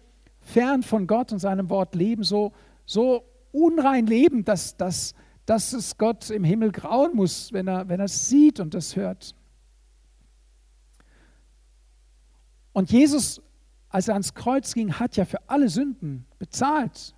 fern 0.45 0.83
von 0.83 1.07
Gott 1.07 1.31
und 1.33 1.39
seinem 1.39 1.69
Wort 1.69 1.95
leben, 1.95 2.23
so, 2.23 2.53
so 2.85 3.25
unrein 3.51 4.05
leben, 4.05 4.45
dass, 4.45 4.77
dass, 4.77 5.15
dass 5.45 5.73
es 5.73 5.97
Gott 5.97 6.29
im 6.29 6.43
Himmel 6.43 6.71
grauen 6.71 7.15
muss, 7.15 7.51
wenn 7.51 7.67
er, 7.67 7.89
wenn 7.89 7.99
er 7.99 8.05
es 8.05 8.29
sieht 8.29 8.59
und 8.59 8.73
das 8.73 8.95
hört. 8.95 9.35
Und 12.73 12.91
Jesus, 12.91 13.41
als 13.89 14.07
er 14.07 14.13
ans 14.13 14.33
Kreuz 14.33 14.73
ging, 14.73 14.93
hat 14.93 15.17
ja 15.17 15.25
für 15.25 15.49
alle 15.49 15.67
Sünden 15.67 16.25
bezahlt 16.37 17.14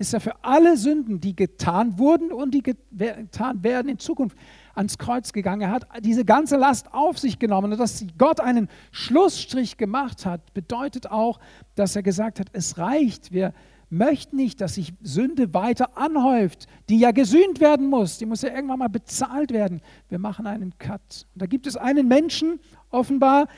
ist 0.00 0.14
er 0.14 0.20
für 0.20 0.42
alle 0.42 0.78
Sünden, 0.78 1.20
die 1.20 1.36
getan 1.36 1.98
wurden 1.98 2.32
und 2.32 2.52
die 2.52 2.62
getan 2.62 3.62
werden 3.62 3.90
in 3.90 3.98
Zukunft, 3.98 4.36
ans 4.74 4.96
Kreuz 4.96 5.30
gegangen. 5.34 5.60
Er 5.60 5.70
hat 5.72 5.86
diese 6.00 6.24
ganze 6.24 6.56
Last 6.56 6.94
auf 6.94 7.18
sich 7.18 7.38
genommen. 7.38 7.70
Und 7.70 7.78
dass 7.78 8.06
Gott 8.16 8.40
einen 8.40 8.68
Schlussstrich 8.92 9.76
gemacht 9.76 10.24
hat, 10.24 10.54
bedeutet 10.54 11.10
auch, 11.10 11.38
dass 11.74 11.96
er 11.96 12.02
gesagt 12.02 12.40
hat, 12.40 12.46
es 12.54 12.78
reicht. 12.78 13.30
Wir 13.32 13.52
möchten 13.90 14.36
nicht, 14.36 14.62
dass 14.62 14.76
sich 14.76 14.94
Sünde 15.02 15.52
weiter 15.52 15.98
anhäuft, 15.98 16.66
die 16.88 16.98
ja 16.98 17.10
gesühnt 17.10 17.60
werden 17.60 17.86
muss. 17.90 18.16
Die 18.16 18.24
muss 18.24 18.40
ja 18.40 18.54
irgendwann 18.54 18.78
mal 18.78 18.88
bezahlt 18.88 19.52
werden. 19.52 19.82
Wir 20.08 20.18
machen 20.18 20.46
einen 20.46 20.78
Cut. 20.78 21.26
Und 21.34 21.42
da 21.42 21.44
gibt 21.44 21.66
es 21.66 21.76
einen 21.76 22.08
Menschen, 22.08 22.58
offenbar, 22.88 23.48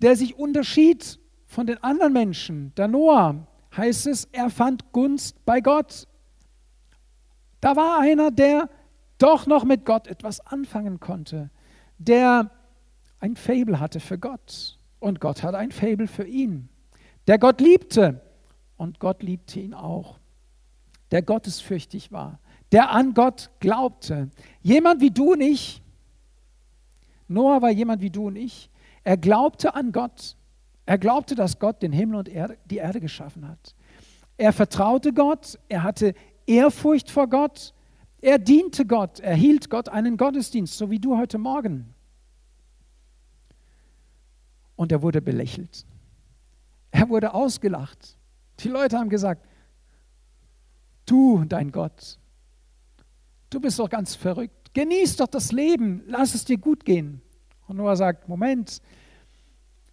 der 0.00 0.14
sich 0.14 0.38
unterschied 0.38 1.18
von 1.48 1.66
den 1.66 1.82
anderen 1.82 2.12
Menschen, 2.12 2.72
der 2.76 2.86
Noah 2.86 3.48
heißt 3.76 4.06
es, 4.06 4.26
er 4.32 4.50
fand 4.50 4.92
Gunst 4.92 5.44
bei 5.44 5.60
Gott. 5.60 6.06
Da 7.60 7.76
war 7.76 8.00
einer, 8.00 8.30
der 8.30 8.68
doch 9.18 9.46
noch 9.46 9.64
mit 9.64 9.84
Gott 9.84 10.06
etwas 10.06 10.40
anfangen 10.40 10.98
konnte, 10.98 11.50
der 11.98 12.50
ein 13.20 13.36
Fabel 13.36 13.78
hatte 13.78 14.00
für 14.00 14.18
Gott 14.18 14.78
und 14.98 15.20
Gott 15.20 15.42
hat 15.42 15.54
ein 15.54 15.70
Fabel 15.70 16.06
für 16.06 16.24
ihn, 16.24 16.68
der 17.26 17.38
Gott 17.38 17.60
liebte 17.60 18.22
und 18.76 18.98
Gott 18.98 19.22
liebte 19.22 19.60
ihn 19.60 19.74
auch, 19.74 20.18
der 21.10 21.20
gottesfürchtig 21.22 22.12
war, 22.12 22.40
der 22.72 22.90
an 22.90 23.12
Gott 23.12 23.50
glaubte. 23.60 24.30
Jemand 24.62 25.02
wie 25.02 25.10
du 25.10 25.32
und 25.32 25.42
ich, 25.42 25.82
Noah 27.28 27.60
war 27.60 27.70
jemand 27.70 28.00
wie 28.00 28.10
du 28.10 28.28
und 28.28 28.36
ich, 28.36 28.70
er 29.04 29.18
glaubte 29.18 29.74
an 29.74 29.92
Gott 29.92 30.36
er 30.90 30.98
glaubte, 30.98 31.36
dass 31.36 31.60
Gott 31.60 31.82
den 31.82 31.92
Himmel 31.92 32.16
und 32.16 32.28
Erde, 32.28 32.58
die 32.64 32.78
Erde 32.78 32.98
geschaffen 32.98 33.46
hat. 33.46 33.76
Er 34.36 34.52
vertraute 34.52 35.12
Gott, 35.12 35.56
er 35.68 35.84
hatte 35.84 36.14
Ehrfurcht 36.46 37.12
vor 37.12 37.28
Gott, 37.28 37.74
er 38.20 38.40
diente 38.40 38.84
Gott, 38.84 39.20
er 39.20 39.36
hielt 39.36 39.70
Gott 39.70 39.88
einen 39.88 40.16
Gottesdienst, 40.16 40.76
so 40.76 40.90
wie 40.90 40.98
du 40.98 41.16
heute 41.16 41.38
Morgen. 41.38 41.94
Und 44.74 44.90
er 44.90 45.00
wurde 45.00 45.22
belächelt. 45.22 45.86
Er 46.90 47.08
wurde 47.08 47.34
ausgelacht. 47.34 48.18
Die 48.58 48.68
Leute 48.68 48.98
haben 48.98 49.10
gesagt, 49.10 49.46
du, 51.06 51.44
dein 51.44 51.70
Gott, 51.70 52.18
du 53.48 53.60
bist 53.60 53.78
doch 53.78 53.88
ganz 53.88 54.16
verrückt. 54.16 54.74
Genieß 54.74 55.14
doch 55.18 55.28
das 55.28 55.52
Leben, 55.52 56.02
lass 56.08 56.34
es 56.34 56.44
dir 56.44 56.58
gut 56.58 56.84
gehen. 56.84 57.22
Und 57.68 57.76
Noah 57.76 57.94
sagt, 57.94 58.28
Moment, 58.28 58.82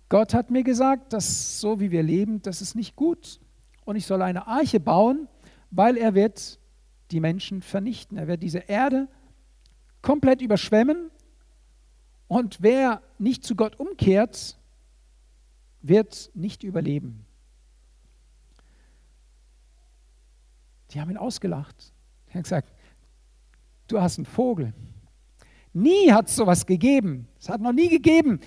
Gott 0.09 0.33
hat 0.33 0.51
mir 0.51 0.63
gesagt, 0.63 1.13
dass 1.13 1.59
so 1.59 1.79
wie 1.79 1.91
wir 1.91 2.03
leben, 2.03 2.41
das 2.41 2.61
ist 2.61 2.75
nicht 2.75 2.95
gut. 2.95 3.39
Und 3.83 3.95
ich 3.95 4.05
soll 4.05 4.21
eine 4.21 4.47
Arche 4.47 4.79
bauen, 4.79 5.27
weil 5.71 5.97
er 5.97 6.13
wird 6.13 6.59
die 7.11 7.19
Menschen 7.19 7.61
vernichten. 7.61 8.17
Er 8.17 8.27
wird 8.27 8.43
diese 8.43 8.59
Erde 8.59 9.07
komplett 10.01 10.41
überschwemmen. 10.41 11.11
Und 12.27 12.61
wer 12.61 13.01
nicht 13.17 13.43
zu 13.43 13.55
Gott 13.55 13.79
umkehrt, 13.79 14.57
wird 15.81 16.31
nicht 16.33 16.63
überleben. 16.63 17.25
Die 20.91 21.01
haben 21.01 21.11
ihn 21.11 21.17
ausgelacht. 21.17 21.93
Die 22.27 22.33
haben 22.33 22.43
gesagt, 22.43 22.73
du 23.87 24.01
hast 24.01 24.17
einen 24.17 24.25
Vogel. 24.25 24.73
Nie 25.73 26.11
hat 26.11 26.27
es 26.27 26.35
sowas 26.35 26.65
gegeben. 26.65 27.27
Es 27.39 27.49
hat 27.49 27.61
noch 27.61 27.73
nie 27.73 27.89
gegeben, 27.89 28.39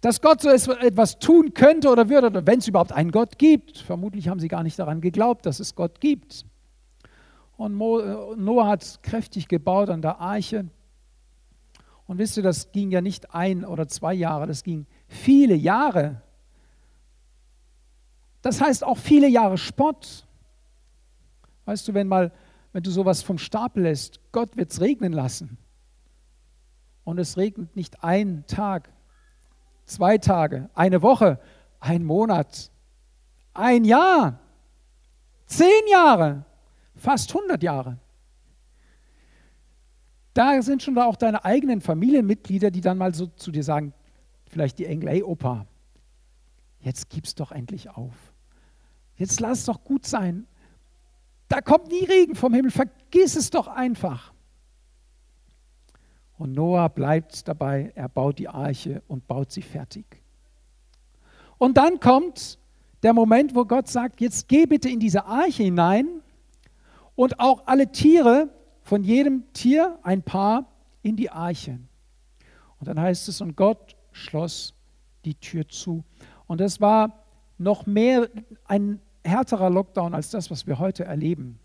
dass 0.00 0.20
Gott 0.20 0.40
so 0.42 0.50
etwas 0.50 1.18
tun 1.18 1.54
könnte 1.54 1.90
oder 1.90 2.08
würde, 2.08 2.28
oder 2.28 2.46
wenn 2.46 2.60
es 2.60 2.68
überhaupt 2.68 2.92
einen 2.92 3.10
Gott 3.10 3.38
gibt. 3.38 3.78
Vermutlich 3.78 4.28
haben 4.28 4.38
sie 4.38 4.48
gar 4.48 4.62
nicht 4.62 4.78
daran 4.78 5.00
geglaubt, 5.00 5.44
dass 5.46 5.58
es 5.58 5.74
Gott 5.74 6.00
gibt. 6.00 6.44
Und 7.56 7.72
äh, 7.74 8.36
Noah 8.36 8.68
hat 8.68 9.02
kräftig 9.02 9.48
gebaut 9.48 9.90
an 9.90 10.00
der 10.00 10.20
Arche. 10.20 10.68
Und 12.06 12.18
wisst 12.18 12.36
ihr, 12.36 12.42
das 12.42 12.70
ging 12.72 12.90
ja 12.90 13.00
nicht 13.00 13.34
ein 13.34 13.64
oder 13.64 13.88
zwei 13.88 14.14
Jahre, 14.14 14.46
das 14.46 14.62
ging 14.62 14.86
viele 15.08 15.54
Jahre. 15.54 16.22
Das 18.40 18.60
heißt 18.60 18.84
auch 18.84 18.96
viele 18.96 19.28
Jahre 19.28 19.58
Spott. 19.58 20.26
Weißt 21.64 21.86
du, 21.88 21.94
wenn 21.94 22.06
mal, 22.06 22.32
wenn 22.72 22.82
du 22.82 22.90
sowas 22.90 23.22
vom 23.22 23.36
Stapel 23.36 23.82
lässt, 23.82 24.20
Gott 24.32 24.56
wird 24.56 24.70
es 24.70 24.80
regnen 24.80 25.12
lassen. 25.12 25.58
Und 27.04 27.18
es 27.18 27.36
regnet 27.36 27.74
nicht 27.74 28.04
einen 28.04 28.46
Tag, 28.46 28.90
zwei 29.88 30.18
Tage, 30.18 30.70
eine 30.74 31.02
Woche, 31.02 31.40
ein 31.80 32.04
Monat, 32.04 32.70
ein 33.54 33.84
Jahr, 33.84 34.38
zehn 35.46 35.86
Jahre, 35.90 36.44
fast 36.94 37.34
100 37.34 37.62
Jahre. 37.62 37.98
Da 40.34 40.62
sind 40.62 40.82
schon 40.82 40.94
da 40.94 41.06
auch 41.06 41.16
deine 41.16 41.44
eigenen 41.44 41.80
Familienmitglieder, 41.80 42.70
die 42.70 42.80
dann 42.80 42.98
mal 42.98 43.14
so 43.14 43.26
zu 43.26 43.50
dir 43.50 43.64
sagen, 43.64 43.92
vielleicht 44.46 44.78
die 44.78 44.86
Engel, 44.86 45.08
hey 45.08 45.22
Opa, 45.22 45.66
jetzt 46.80 47.10
gib's 47.10 47.34
doch 47.34 47.50
endlich 47.50 47.90
auf. 47.90 48.14
Jetzt 49.16 49.40
lass 49.40 49.60
es 49.60 49.64
doch 49.64 49.82
gut 49.82 50.06
sein. 50.06 50.46
Da 51.48 51.60
kommt 51.60 51.88
nie 51.88 52.04
Regen 52.04 52.36
vom 52.36 52.54
Himmel, 52.54 52.70
vergiss 52.70 53.34
es 53.34 53.50
doch 53.50 53.66
einfach. 53.66 54.32
Und 56.38 56.52
Noah 56.52 56.88
bleibt 56.88 57.48
dabei, 57.48 57.92
er 57.96 58.08
baut 58.08 58.38
die 58.38 58.48
Arche 58.48 59.02
und 59.08 59.26
baut 59.26 59.50
sie 59.50 59.62
fertig. 59.62 60.22
Und 61.58 61.76
dann 61.76 61.98
kommt 61.98 62.58
der 63.02 63.12
Moment, 63.12 63.54
wo 63.54 63.64
Gott 63.64 63.88
sagt, 63.88 64.20
jetzt 64.20 64.48
geh 64.48 64.64
bitte 64.64 64.88
in 64.88 65.00
diese 65.00 65.24
Arche 65.24 65.64
hinein 65.64 66.22
und 67.16 67.40
auch 67.40 67.66
alle 67.66 67.90
Tiere, 67.90 68.50
von 68.84 69.04
jedem 69.04 69.52
Tier 69.52 69.98
ein 70.02 70.22
paar, 70.22 70.64
in 71.02 71.16
die 71.16 71.30
Arche. 71.30 71.78
Und 72.80 72.88
dann 72.88 72.98
heißt 72.98 73.28
es, 73.28 73.40
und 73.40 73.56
Gott 73.56 73.96
schloss 74.12 74.74
die 75.24 75.34
Tür 75.34 75.68
zu. 75.68 76.04
Und 76.46 76.60
das 76.60 76.80
war 76.80 77.24
noch 77.58 77.86
mehr 77.86 78.28
ein 78.64 79.00
härterer 79.24 79.68
Lockdown 79.68 80.14
als 80.14 80.30
das, 80.30 80.50
was 80.50 80.66
wir 80.66 80.78
heute 80.78 81.04
erleben. 81.04 81.58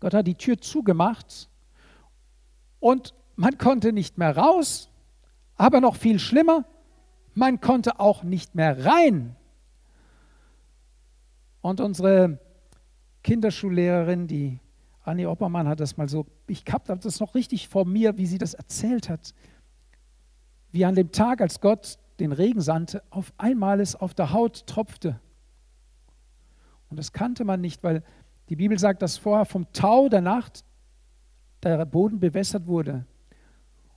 Gott 0.00 0.12
hat 0.12 0.26
die 0.26 0.34
Tür 0.34 0.60
zugemacht 0.60 1.48
und 2.80 3.14
man 3.36 3.58
konnte 3.58 3.92
nicht 3.92 4.18
mehr 4.18 4.36
raus, 4.36 4.90
aber 5.56 5.80
noch 5.80 5.96
viel 5.96 6.18
schlimmer, 6.18 6.64
man 7.34 7.60
konnte 7.60 8.00
auch 8.00 8.22
nicht 8.22 8.54
mehr 8.54 8.84
rein. 8.84 9.36
Und 11.60 11.80
unsere 11.80 12.38
Kinderschullehrerin, 13.22 14.26
die 14.26 14.58
Annie 15.02 15.28
Oppermann, 15.28 15.68
hat 15.68 15.80
das 15.80 15.96
mal 15.96 16.08
so, 16.08 16.26
ich 16.46 16.64
habe 16.70 16.96
das 16.98 17.20
noch 17.20 17.34
richtig 17.34 17.68
vor 17.68 17.84
mir, 17.84 18.16
wie 18.18 18.26
sie 18.26 18.38
das 18.38 18.54
erzählt 18.54 19.08
hat. 19.08 19.34
Wie 20.72 20.84
an 20.84 20.94
dem 20.94 21.12
Tag, 21.12 21.40
als 21.40 21.60
Gott 21.60 21.98
den 22.18 22.32
Regen 22.32 22.60
sandte, 22.60 23.02
auf 23.10 23.32
einmal 23.36 23.80
es 23.80 23.94
auf 23.94 24.14
der 24.14 24.32
Haut 24.32 24.66
tropfte. 24.66 25.20
Und 26.88 26.98
das 26.98 27.12
kannte 27.12 27.44
man 27.44 27.60
nicht, 27.60 27.82
weil 27.82 28.02
die 28.48 28.56
Bibel 28.56 28.78
sagt, 28.78 29.02
dass 29.02 29.18
vorher 29.18 29.44
vom 29.44 29.70
Tau 29.72 30.08
der 30.08 30.20
Nacht 30.20 30.64
der 31.62 31.84
Boden 31.84 32.20
bewässert 32.20 32.66
wurde. 32.66 33.06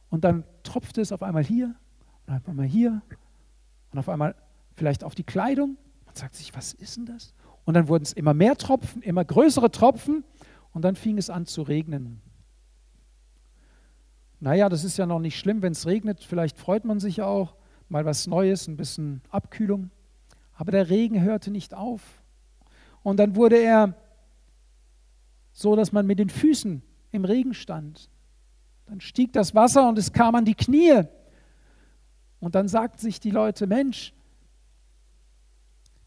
Und 0.10 0.24
dann 0.24 0.44
tropfte 0.64 1.02
es 1.02 1.12
auf 1.12 1.24
einmal 1.24 1.44
hier 1.44 1.76
und 2.28 2.34
auf 2.34 2.48
einmal 2.48 2.66
hier 2.66 3.02
und 3.92 4.00
auf 4.00 4.10
einmal 4.10 4.36
vielleicht 4.74 5.04
auf 5.04 5.16
die 5.16 5.24
Kleidung. 5.24 5.78
Man 6.06 6.16
sagt 6.16 6.36
sich, 6.36 6.56
was 6.56 6.74
ist 6.74 6.98
denn 6.98 7.06
das? 7.06 7.34
Und 7.66 7.76
dann 7.76 7.88
wurden 7.88 8.04
es 8.04 8.14
immer 8.14 8.34
mehr 8.34 8.56
Tropfen, 8.56 9.02
immer 9.02 9.24
größere 9.24 9.70
Tropfen 9.72 10.24
und 10.74 10.84
dann 10.84 10.96
fing 10.96 11.18
es 11.18 11.30
an 11.30 11.46
zu 11.46 11.62
regnen. 11.62 12.22
Naja, 14.40 14.70
das 14.70 14.84
ist 14.84 14.98
ja 14.98 15.06
noch 15.06 15.20
nicht 15.20 15.38
schlimm, 15.38 15.62
wenn 15.62 15.74
es 15.74 15.86
regnet. 15.86 16.24
Vielleicht 16.24 16.58
freut 16.58 16.86
man 16.86 17.00
sich 17.00 17.22
auch, 17.22 17.56
mal 17.90 18.06
was 18.06 18.26
Neues, 18.26 18.68
ein 18.68 18.78
bisschen 18.78 19.22
Abkühlung. 19.30 19.92
Aber 20.54 20.72
der 20.72 20.90
Regen 20.90 21.22
hörte 21.22 21.52
nicht 21.52 21.74
auf. 21.74 22.02
Und 23.04 23.18
dann 23.18 23.36
wurde 23.36 23.58
er 23.58 23.96
so, 25.52 25.76
dass 25.76 25.92
man 25.92 26.08
mit 26.08 26.20
den 26.20 26.30
Füßen 26.30 26.82
im 27.12 27.26
Regen 27.26 27.54
stand. 27.54 28.10
Dann 28.90 29.02
stieg 29.02 29.32
das 29.34 29.54
Wasser 29.54 29.88
und 29.88 30.00
es 30.00 30.12
kam 30.12 30.34
an 30.34 30.46
die 30.46 30.56
Knie. 30.56 31.04
Und 32.40 32.56
dann 32.56 32.68
sagten 32.68 32.98
sich 32.98 33.20
die 33.20 33.30
Leute, 33.30 33.68
Mensch, 33.68 34.14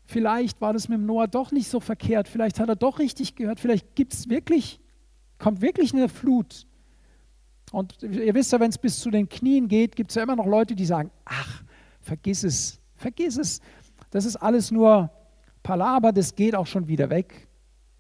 vielleicht 0.05 0.61
war 0.61 0.73
das 0.73 0.89
mit 0.89 0.99
dem 0.99 1.07
Noah 1.07 1.29
doch 1.29 1.53
nicht 1.53 1.69
so 1.69 1.79
verkehrt, 1.79 2.27
vielleicht 2.27 2.59
hat 2.59 2.69
er 2.69 2.75
doch 2.75 2.99
richtig 2.99 3.37
gehört, 3.37 3.61
vielleicht 3.61 3.95
gibt 3.95 4.15
es 4.15 4.29
wirklich, 4.29 4.81
kommt 5.39 5.61
wirklich 5.61 5.95
eine 5.95 6.09
Flut. 6.09 6.67
Und 7.71 8.03
ihr 8.03 8.35
wisst 8.35 8.51
ja, 8.51 8.59
wenn 8.59 8.71
es 8.71 8.79
bis 8.79 8.99
zu 8.99 9.13
den 9.13 9.29
Knien 9.29 9.69
geht, 9.69 9.95
gibt 9.95 10.11
es 10.11 10.17
ja 10.17 10.25
immer 10.25 10.37
noch 10.37 10.47
Leute, 10.47 10.75
die 10.75 10.85
sagen, 10.85 11.13
ach, 11.25 11.63
vergiss 12.01 12.43
es, 12.43 12.81
vergiss 12.97 13.37
es. 13.39 13.61
Das 14.11 14.25
ist 14.25 14.35
alles 14.35 14.73
nur 14.73 15.09
Palaber, 15.63 16.13
das 16.13 16.35
geht 16.35 16.57
auch 16.57 16.67
schon 16.67 16.89
wieder 16.89 17.11
weg. 17.11 17.47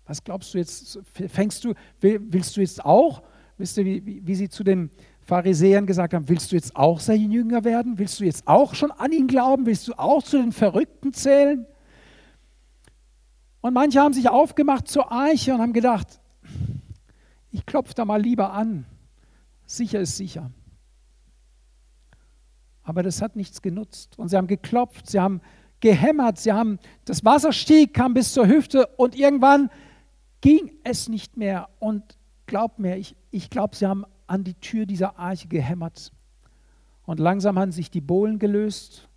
Was 0.06 0.24
glaubst 0.24 0.52
du 0.52 0.58
jetzt? 0.58 0.98
Fängst 1.28 1.64
du, 1.64 1.74
willst 2.00 2.56
du 2.56 2.60
jetzt 2.60 2.84
auch? 2.84 3.22
Wisst 3.58 3.76
ihr, 3.78 3.84
wie, 3.84 4.26
wie, 4.26 4.34
sie 4.34 4.48
zu 4.48 4.64
den 4.64 4.90
Pharisäern 5.20 5.86
gesagt 5.86 6.14
haben, 6.14 6.28
willst 6.28 6.52
du 6.52 6.56
jetzt 6.56 6.74
auch 6.74 7.00
sein 7.00 7.30
Jünger 7.30 7.64
werden? 7.64 7.98
Willst 7.98 8.18
du 8.20 8.24
jetzt 8.24 8.48
auch 8.48 8.74
schon 8.74 8.90
an 8.90 9.12
ihn 9.12 9.26
glauben? 9.26 9.66
Willst 9.66 9.88
du 9.88 9.94
auch 9.94 10.22
zu 10.22 10.38
den 10.38 10.52
Verrückten 10.52 11.12
zählen? 11.12 11.66
Und 13.60 13.74
manche 13.74 14.00
haben 14.00 14.14
sich 14.14 14.28
aufgemacht 14.28 14.88
zur 14.88 15.12
Eiche 15.12 15.54
und 15.54 15.60
haben 15.60 15.72
gedacht, 15.72 16.20
ich 17.50 17.64
klopfe 17.66 17.94
da 17.94 18.04
mal 18.04 18.20
lieber 18.20 18.52
an. 18.52 18.86
Sicher 19.66 20.00
ist 20.00 20.16
sicher. 20.16 20.50
Aber 22.82 23.02
das 23.02 23.22
hat 23.22 23.36
nichts 23.36 23.62
genutzt. 23.62 24.18
Und 24.18 24.28
sie 24.28 24.36
haben 24.36 24.48
geklopft, 24.48 25.08
sie 25.08 25.20
haben 25.20 25.40
gehämmert, 25.80 26.38
sie 26.38 26.52
haben, 26.52 26.78
das 27.04 27.24
Wasser 27.24 27.52
stieg, 27.52 27.94
kam 27.94 28.14
bis 28.14 28.32
zur 28.32 28.46
Hüfte 28.46 28.86
und 28.96 29.14
irgendwann 29.14 29.70
ging 30.40 30.72
es 30.82 31.08
nicht 31.08 31.36
mehr. 31.36 31.68
Und 31.78 32.18
glaubt 32.52 32.78
mir, 32.78 32.98
ich, 32.98 33.16
ich 33.30 33.48
glaube, 33.48 33.74
sie 33.74 33.86
haben 33.86 34.04
an 34.26 34.44
die 34.44 34.52
Tür 34.52 34.84
dieser 34.84 35.18
Arche 35.18 35.48
gehämmert. 35.48 36.12
Und 37.06 37.18
langsam 37.18 37.58
haben 37.58 37.72
sich 37.72 37.90
die 37.90 38.02
Bohlen 38.02 38.38
gelöst 38.38 39.08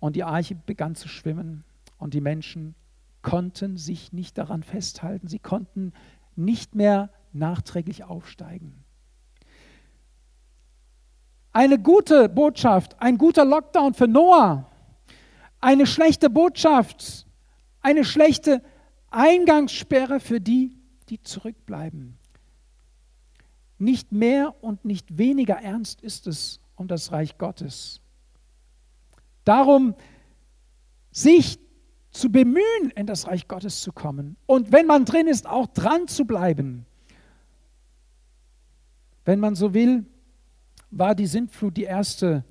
und 0.00 0.16
die 0.16 0.24
Arche 0.24 0.54
begann 0.54 0.94
zu 0.94 1.06
schwimmen. 1.06 1.64
Und 1.98 2.14
die 2.14 2.22
Menschen 2.22 2.74
konnten 3.20 3.76
sich 3.76 4.14
nicht 4.14 4.38
daran 4.38 4.62
festhalten. 4.62 5.28
Sie 5.28 5.38
konnten 5.38 5.92
nicht 6.34 6.74
mehr 6.74 7.10
nachträglich 7.34 8.04
aufsteigen. 8.04 8.82
Eine 11.52 11.78
gute 11.78 12.30
Botschaft, 12.30 13.02
ein 13.02 13.18
guter 13.18 13.44
Lockdown 13.44 13.92
für 13.92 14.08
Noah, 14.08 14.70
eine 15.60 15.86
schlechte 15.86 16.30
Botschaft, 16.30 17.26
eine 17.82 18.06
schlechte 18.06 18.62
Eingangssperre 19.10 20.20
für 20.20 20.40
die, 20.40 20.78
die 21.10 21.20
zurückbleiben. 21.20 22.16
Nicht 23.78 24.12
mehr 24.12 24.54
und 24.62 24.84
nicht 24.84 25.18
weniger 25.18 25.56
ernst 25.56 26.00
ist 26.00 26.26
es 26.26 26.60
um 26.76 26.88
das 26.88 27.12
Reich 27.12 27.38
Gottes. 27.38 28.00
Darum, 29.44 29.94
sich 31.10 31.58
zu 32.10 32.30
bemühen, 32.30 32.90
in 32.94 33.06
das 33.06 33.26
Reich 33.26 33.48
Gottes 33.48 33.80
zu 33.80 33.92
kommen. 33.92 34.36
Und 34.46 34.72
wenn 34.72 34.86
man 34.86 35.04
drin 35.04 35.26
ist, 35.26 35.46
auch 35.46 35.66
dran 35.66 36.08
zu 36.08 36.24
bleiben. 36.24 36.86
Wenn 39.24 39.40
man 39.40 39.54
so 39.54 39.74
will, 39.74 40.04
war 40.90 41.14
die 41.14 41.26
Sintflut 41.26 41.76
die 41.76 41.84
erste 41.84 42.44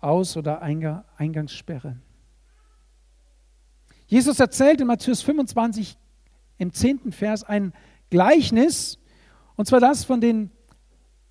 Aus- 0.00 0.36
oder 0.36 0.62
Eingangssperre. 0.62 1.96
Jesus 4.06 4.40
erzählt 4.40 4.80
in 4.80 4.86
Matthäus 4.86 5.22
25 5.22 5.96
im 6.58 6.72
zehnten 6.72 7.12
Vers 7.12 7.44
ein 7.44 7.72
Gleichnis, 8.10 8.98
und 9.56 9.66
zwar 9.66 9.80
das 9.80 10.04
von 10.04 10.20
den, 10.20 10.50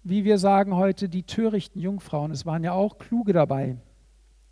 wie 0.04 0.24
wir 0.24 0.38
sagen 0.38 0.76
heute, 0.76 1.10
die 1.10 1.24
törichten 1.24 1.80
Jungfrauen. 1.80 2.32
Es 2.32 2.46
waren 2.46 2.64
ja 2.64 2.74
auch 2.74 2.98
kluge 2.98 3.34
dabei. 3.34 3.78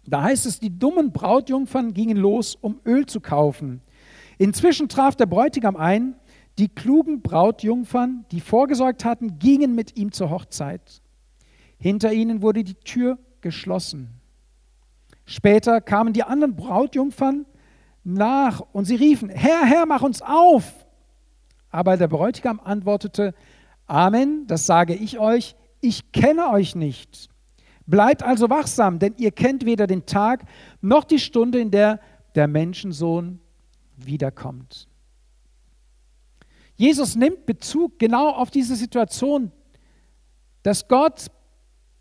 Da 0.05 0.23
heißt 0.23 0.45
es, 0.45 0.59
die 0.59 0.77
dummen 0.77 1.11
Brautjungfern 1.11 1.93
gingen 1.93 2.17
los, 2.17 2.55
um 2.55 2.79
Öl 2.85 3.05
zu 3.05 3.19
kaufen. 3.19 3.81
Inzwischen 4.37 4.89
traf 4.89 5.15
der 5.15 5.25
Bräutigam 5.25 5.75
ein, 5.75 6.15
die 6.57 6.69
klugen 6.69 7.21
Brautjungfern, 7.21 8.25
die 8.31 8.41
vorgesorgt 8.41 9.05
hatten, 9.05 9.39
gingen 9.39 9.75
mit 9.75 9.97
ihm 9.97 10.11
zur 10.11 10.29
Hochzeit. 10.29 11.01
Hinter 11.77 12.11
ihnen 12.11 12.41
wurde 12.41 12.63
die 12.63 12.75
Tür 12.75 13.17
geschlossen. 13.41 14.09
Später 15.25 15.79
kamen 15.79 16.13
die 16.13 16.23
anderen 16.23 16.55
Brautjungfern 16.55 17.45
nach 18.03 18.61
und 18.71 18.85
sie 18.85 18.95
riefen, 18.95 19.29
Herr, 19.29 19.65
Herr, 19.65 19.85
mach 19.85 20.01
uns 20.01 20.21
auf. 20.21 20.85
Aber 21.69 21.97
der 21.97 22.07
Bräutigam 22.07 22.59
antwortete, 22.59 23.33
Amen, 23.89 24.45
das 24.47 24.65
sage 24.65 24.93
ich 24.93 25.19
euch, 25.19 25.55
ich 25.81 26.11
kenne 26.11 26.49
euch 26.49 26.75
nicht. 26.75 27.29
Bleibt 27.87 28.21
also 28.21 28.49
wachsam, 28.49 28.99
denn 28.99 29.15
ihr 29.17 29.31
kennt 29.31 29.65
weder 29.65 29.87
den 29.87 30.05
Tag 30.05 30.45
noch 30.79 31.03
die 31.03 31.19
Stunde, 31.19 31.59
in 31.59 31.71
der 31.71 31.99
der 32.35 32.47
Menschensohn 32.47 33.39
wiederkommt. 33.97 34.87
Jesus 36.75 37.15
nimmt 37.15 37.45
Bezug 37.45 37.99
genau 37.99 38.29
auf 38.29 38.51
diese 38.51 38.75
Situation, 38.75 39.51
dass 40.63 40.87
Gott 40.87 41.27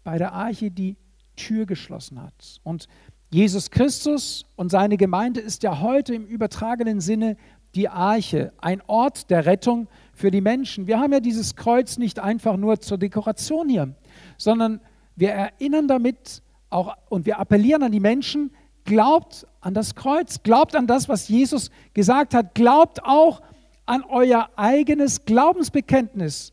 bei 0.04 0.18
der 0.18 0.32
Arche 0.32 0.70
die 0.70 0.96
Tür 1.36 1.66
geschlossen 1.66 2.22
hat. 2.22 2.60
Und 2.62 2.86
Jesus 3.30 3.70
Christus 3.70 4.44
und 4.56 4.70
seine 4.70 4.96
Gemeinde 4.96 5.40
ist 5.40 5.62
ja 5.62 5.80
heute 5.80 6.14
im 6.14 6.26
übertragenen 6.26 7.00
Sinne 7.00 7.36
die 7.74 7.88
Arche, 7.88 8.52
ein 8.58 8.82
Ort 8.86 9.30
der 9.30 9.46
Rettung 9.46 9.88
für 10.18 10.30
die 10.32 10.40
Menschen. 10.40 10.88
Wir 10.88 10.98
haben 10.98 11.12
ja 11.12 11.20
dieses 11.20 11.54
Kreuz 11.54 11.96
nicht 11.96 12.18
einfach 12.18 12.56
nur 12.56 12.80
zur 12.80 12.98
Dekoration 12.98 13.68
hier, 13.68 13.94
sondern 14.36 14.80
wir 15.14 15.30
erinnern 15.30 15.86
damit 15.86 16.42
auch 16.70 16.96
und 17.08 17.24
wir 17.24 17.38
appellieren 17.38 17.84
an 17.84 17.92
die 17.92 18.00
Menschen, 18.00 18.50
glaubt 18.84 19.46
an 19.60 19.74
das 19.74 19.94
Kreuz, 19.94 20.42
glaubt 20.42 20.74
an 20.74 20.88
das, 20.88 21.08
was 21.08 21.28
Jesus 21.28 21.70
gesagt 21.94 22.34
hat, 22.34 22.54
glaubt 22.54 23.04
auch 23.04 23.42
an 23.86 24.02
euer 24.02 24.50
eigenes 24.56 25.24
Glaubensbekenntnis. 25.24 26.52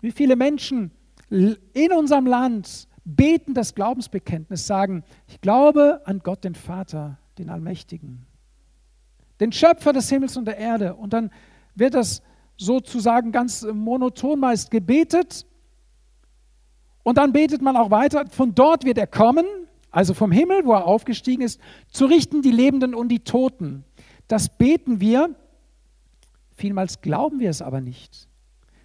Wie 0.00 0.10
viele 0.10 0.34
Menschen 0.34 0.90
in 1.28 1.92
unserem 1.92 2.26
Land 2.26 2.88
beten 3.04 3.52
das 3.52 3.74
Glaubensbekenntnis, 3.74 4.66
sagen, 4.66 5.04
ich 5.28 5.40
glaube 5.40 6.00
an 6.06 6.20
Gott 6.20 6.44
den 6.44 6.54
Vater, 6.54 7.18
den 7.36 7.50
Allmächtigen, 7.50 8.26
den 9.38 9.52
Schöpfer 9.52 9.92
des 9.92 10.08
Himmels 10.08 10.36
und 10.36 10.46
der 10.46 10.56
Erde. 10.56 10.94
Und 10.94 11.12
dann 11.12 11.30
wird 11.74 11.94
das 11.94 12.22
sozusagen 12.64 13.32
ganz 13.32 13.66
monoton 13.72 14.40
meist 14.40 14.70
gebetet. 14.70 15.46
Und 17.02 17.18
dann 17.18 17.32
betet 17.32 17.62
man 17.62 17.76
auch 17.76 17.90
weiter, 17.90 18.26
von 18.30 18.54
dort 18.54 18.84
wird 18.84 18.98
er 18.98 19.06
kommen, 19.06 19.44
also 19.90 20.14
vom 20.14 20.32
Himmel, 20.32 20.64
wo 20.64 20.72
er 20.72 20.86
aufgestiegen 20.86 21.42
ist, 21.42 21.60
zu 21.88 22.06
richten 22.06 22.42
die 22.42 22.50
Lebenden 22.50 22.94
und 22.94 23.08
die 23.08 23.20
Toten. 23.20 23.84
Das 24.28 24.48
beten 24.48 25.00
wir, 25.00 25.34
vielmals 26.54 27.00
glauben 27.00 27.40
wir 27.40 27.50
es 27.50 27.60
aber 27.60 27.80
nicht. 27.80 28.28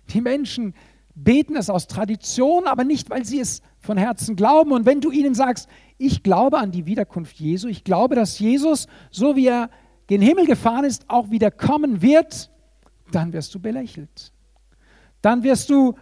Die 0.10 0.22
Menschen 0.22 0.74
beten 1.16 1.56
es 1.56 1.70
aus 1.70 1.88
Tradition, 1.88 2.68
aber 2.68 2.84
nicht, 2.84 3.10
weil 3.10 3.26
sie 3.26 3.40
es 3.40 3.62
von 3.80 3.98
Herzen 3.98 4.36
glauben. 4.36 4.72
Und 4.72 4.86
wenn 4.86 5.02
du 5.02 5.12
ihnen 5.12 5.34
sagst, 5.34 5.68
ich 5.98 6.24
glaube 6.24 6.58
an 6.58 6.72
die 6.72 6.86
Wiederkunft 6.86 7.40
Jesu, 7.40 7.68
ich 7.68 7.84
glaube, 7.84 8.16
dass 8.16 8.38
Jesus, 8.40 8.88
so 9.10 9.36
wie 9.36 9.48
er 9.48 9.70
gen 10.08 10.22
Himmel 10.22 10.46
gefahren 10.46 10.86
ist, 10.86 11.10
auch 11.10 11.32
wieder 11.32 11.52
kommen 11.52 12.02
wird, 12.02 12.52
dann 13.12 13.34
wirst 13.34 13.54
du 13.56 13.60
belächelt. 13.60 14.32
Dann 15.22 15.43
wirst 15.43 15.70
du 15.70 15.96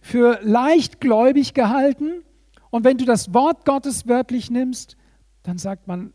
für 0.00 0.40
leichtgläubig 0.42 1.54
gehalten. 1.54 2.22
Und 2.70 2.84
wenn 2.84 2.98
du 2.98 3.04
das 3.04 3.34
Wort 3.34 3.64
Gottes 3.64 4.06
wörtlich 4.06 4.50
nimmst, 4.50 4.96
dann 5.42 5.58
sagt 5.58 5.86
man, 5.86 6.12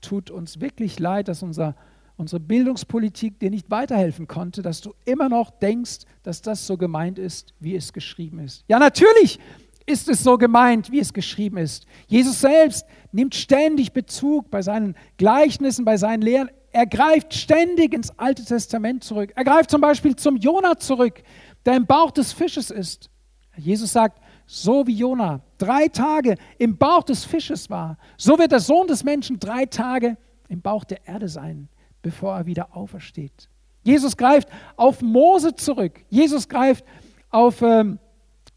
tut 0.00 0.30
uns 0.30 0.60
wirklich 0.60 0.98
leid, 0.98 1.28
dass 1.28 1.42
unser 1.42 1.74
unsere 2.20 2.38
Bildungspolitik 2.38 3.40
dir 3.40 3.50
nicht 3.50 3.70
weiterhelfen 3.70 4.28
konnte, 4.28 4.60
dass 4.60 4.82
du 4.82 4.94
immer 5.06 5.30
noch 5.30 5.50
denkst, 5.50 6.00
dass 6.22 6.42
das 6.42 6.66
so 6.66 6.76
gemeint 6.76 7.18
ist, 7.18 7.54
wie 7.58 7.74
es 7.74 7.94
geschrieben 7.94 8.38
ist. 8.40 8.62
Ja, 8.68 8.78
natürlich 8.78 9.40
ist 9.86 10.08
es 10.08 10.22
so 10.22 10.36
gemeint, 10.36 10.92
wie 10.92 11.00
es 11.00 11.14
geschrieben 11.14 11.56
ist. 11.56 11.86
Jesus 12.06 12.42
selbst 12.42 12.86
nimmt 13.10 13.34
ständig 13.34 13.92
Bezug 13.92 14.50
bei 14.50 14.60
seinen 14.60 14.94
Gleichnissen, 15.16 15.84
bei 15.86 15.96
seinen 15.96 16.20
Lehren. 16.20 16.50
Er 16.72 16.86
greift 16.86 17.34
ständig 17.34 17.92
ins 17.94 18.16
Alte 18.18 18.44
Testament 18.44 19.02
zurück. 19.02 19.32
Er 19.34 19.44
greift 19.44 19.70
zum 19.70 19.80
Beispiel 19.80 20.14
zum 20.16 20.36
Jona 20.36 20.78
zurück, 20.78 21.22
der 21.64 21.76
im 21.76 21.86
Bauch 21.86 22.10
des 22.12 22.32
Fisches 22.32 22.70
ist. 22.70 23.10
Jesus 23.56 23.92
sagt, 23.92 24.20
so 24.46 24.86
wie 24.86 24.94
Jona 24.94 25.40
drei 25.58 25.88
Tage 25.88 26.36
im 26.58 26.76
Bauch 26.76 27.02
des 27.02 27.24
Fisches 27.24 27.70
war, 27.70 27.98
so 28.16 28.38
wird 28.38 28.52
der 28.52 28.60
Sohn 28.60 28.86
des 28.86 29.04
Menschen 29.04 29.38
drei 29.38 29.66
Tage 29.66 30.16
im 30.48 30.60
Bauch 30.60 30.84
der 30.84 31.06
Erde 31.06 31.28
sein, 31.28 31.68
bevor 32.02 32.36
er 32.36 32.46
wieder 32.46 32.74
aufersteht. 32.74 33.48
Jesus 33.82 34.16
greift 34.16 34.48
auf 34.76 35.02
Mose 35.02 35.54
zurück. 35.54 36.04
Jesus 36.08 36.48
greift 36.48 36.84
auf 37.30 37.62
ähm, 37.62 37.98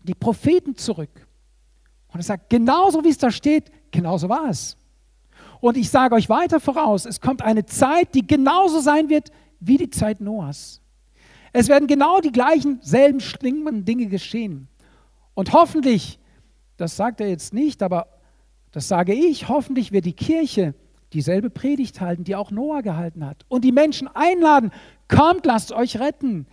die 0.01 0.13
Propheten 0.13 0.75
zurück. 0.75 1.27
Und 2.11 2.19
er 2.19 2.23
sagt, 2.23 2.49
genauso 2.49 3.03
wie 3.03 3.09
es 3.09 3.17
da 3.17 3.31
steht, 3.31 3.71
genauso 3.91 4.29
war 4.29 4.49
es. 4.49 4.77
Und 5.63 5.77
ich 5.77 5.89
sage 5.89 6.15
euch 6.15 6.27
weiter 6.27 6.59
voraus, 6.59 7.05
es 7.05 7.21
kommt 7.21 7.41
eine 7.41 7.65
Zeit, 7.65 8.15
die 8.15 8.27
genauso 8.27 8.81
sein 8.81 9.07
wird 9.07 9.29
wie 9.61 9.77
die 9.77 9.89
Zeit 9.89 10.19
Noahs. 10.19 10.81
Es 11.53 11.69
werden 11.69 11.87
genau 11.87 12.19
die 12.19 12.33
gleichen, 12.33 12.79
selben 12.81 13.21
schlimmenden 13.21 13.85
Dinge 13.85 14.07
geschehen. 14.07 14.67
Und 15.35 15.53
hoffentlich, 15.53 16.19
das 16.75 16.97
sagt 16.97 17.21
er 17.21 17.29
jetzt 17.29 17.53
nicht, 17.53 17.81
aber 17.81 18.07
das 18.73 18.89
sage 18.89 19.13
ich, 19.13 19.47
hoffentlich 19.47 19.93
wird 19.93 20.03
die 20.03 20.11
Kirche 20.11 20.75
dieselbe 21.13 21.49
Predigt 21.49 22.01
halten, 22.01 22.25
die 22.25 22.35
auch 22.35 22.51
Noah 22.51 22.81
gehalten 22.81 23.25
hat. 23.25 23.45
Und 23.47 23.63
die 23.63 23.71
Menschen 23.71 24.09
einladen, 24.09 24.69
kommt, 25.07 25.45
lasst 25.45 25.71
euch 25.71 25.97
retten. 25.97 26.45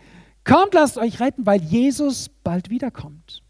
Kommt, 0.45 0.73
lasst 0.75 0.99
euch 0.99 1.19
retten, 1.19 1.47
weil 1.47 1.61
Jesus 1.61 2.29
bald 2.45 2.71
wiederkommt. 2.71 3.43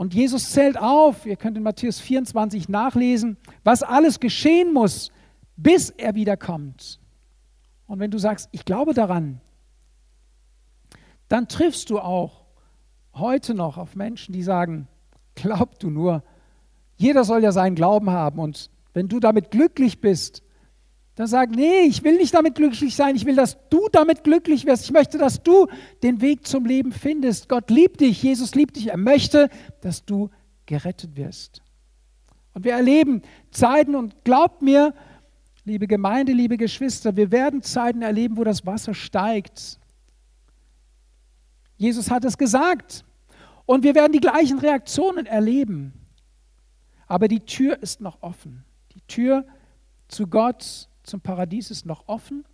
Und 0.00 0.14
Jesus 0.14 0.52
zählt 0.52 0.78
auf, 0.78 1.26
ihr 1.26 1.36
könnt 1.36 1.58
in 1.58 1.62
Matthäus 1.62 2.00
24 2.00 2.70
nachlesen, 2.70 3.36
was 3.64 3.82
alles 3.82 4.18
geschehen 4.18 4.72
muss, 4.72 5.12
bis 5.56 5.90
er 5.90 6.14
wiederkommt. 6.14 6.98
Und 7.86 7.98
wenn 7.98 8.10
du 8.10 8.16
sagst, 8.16 8.48
ich 8.50 8.64
glaube 8.64 8.94
daran, 8.94 9.42
dann 11.28 11.48
triffst 11.48 11.90
du 11.90 11.98
auch 11.98 12.46
heute 13.12 13.52
noch 13.52 13.76
auf 13.76 13.94
Menschen, 13.94 14.32
die 14.32 14.42
sagen, 14.42 14.88
glaub 15.34 15.78
du 15.78 15.90
nur, 15.90 16.24
jeder 16.96 17.24
soll 17.24 17.42
ja 17.42 17.52
seinen 17.52 17.74
Glauben 17.74 18.08
haben 18.08 18.38
und 18.38 18.70
wenn 18.94 19.08
du 19.08 19.20
damit 19.20 19.50
glücklich 19.50 20.00
bist, 20.00 20.42
dann 21.20 21.28
sag, 21.28 21.50
nee, 21.50 21.80
ich 21.80 22.02
will 22.02 22.16
nicht 22.16 22.32
damit 22.32 22.54
glücklich 22.54 22.96
sein, 22.96 23.14
ich 23.14 23.26
will, 23.26 23.36
dass 23.36 23.58
du 23.68 23.90
damit 23.92 24.24
glücklich 24.24 24.64
wirst. 24.64 24.84
Ich 24.84 24.90
möchte, 24.90 25.18
dass 25.18 25.42
du 25.42 25.66
den 26.02 26.22
Weg 26.22 26.46
zum 26.46 26.64
Leben 26.64 26.92
findest. 26.92 27.46
Gott 27.46 27.68
liebt 27.68 28.00
dich, 28.00 28.22
Jesus 28.22 28.54
liebt 28.54 28.76
dich, 28.76 28.86
er 28.86 28.96
möchte, 28.96 29.50
dass 29.82 30.06
du 30.06 30.30
gerettet 30.64 31.16
wirst. 31.16 31.60
Und 32.54 32.64
wir 32.64 32.72
erleben 32.72 33.20
Zeiten 33.50 33.96
und 33.96 34.24
glaubt 34.24 34.62
mir, 34.62 34.94
liebe 35.66 35.86
Gemeinde, 35.86 36.32
liebe 36.32 36.56
Geschwister, 36.56 37.14
wir 37.16 37.30
werden 37.30 37.60
Zeiten 37.60 38.00
erleben, 38.00 38.38
wo 38.38 38.44
das 38.44 38.64
Wasser 38.64 38.94
steigt. 38.94 39.78
Jesus 41.76 42.10
hat 42.10 42.24
es 42.24 42.38
gesagt. 42.38 43.04
Und 43.66 43.84
wir 43.84 43.94
werden 43.94 44.12
die 44.12 44.20
gleichen 44.20 44.58
Reaktionen 44.58 45.26
erleben. 45.26 45.92
Aber 47.06 47.28
die 47.28 47.40
Tür 47.40 47.82
ist 47.82 48.00
noch 48.00 48.22
offen. 48.22 48.64
Die 48.94 49.02
Tür 49.02 49.44
zu 50.08 50.26
Gott, 50.26 50.88
zum 51.02 51.20
Paradies 51.20 51.70
ist 51.70 51.86
noch 51.86 52.08
offen. 52.08 52.44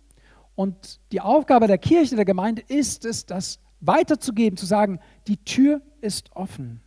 Und 0.55 0.99
die 1.11 1.21
Aufgabe 1.21 1.67
der 1.67 1.77
Kirche, 1.77 2.15
der 2.15 2.25
Gemeinde 2.25 2.63
ist 2.67 3.05
es, 3.05 3.25
das 3.25 3.59
weiterzugeben, 3.79 4.57
zu 4.57 4.65
sagen, 4.65 4.99
die 5.27 5.37
Tür 5.37 5.81
ist 6.01 6.35
offen. 6.35 6.81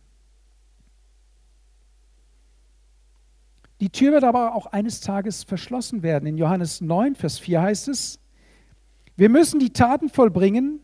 Die 3.79 3.89
Tür 3.89 4.11
wird 4.11 4.23
aber 4.23 4.53
auch 4.53 4.67
eines 4.67 5.01
Tages 5.01 5.43
verschlossen 5.43 6.03
werden. 6.03 6.27
In 6.27 6.37
Johannes 6.37 6.81
9, 6.81 7.15
Vers 7.15 7.39
4 7.39 7.61
heißt 7.63 7.87
es, 7.87 8.19
wir 9.15 9.29
müssen 9.29 9.59
die 9.59 9.73
Taten 9.73 10.09
vollbringen, 10.09 10.81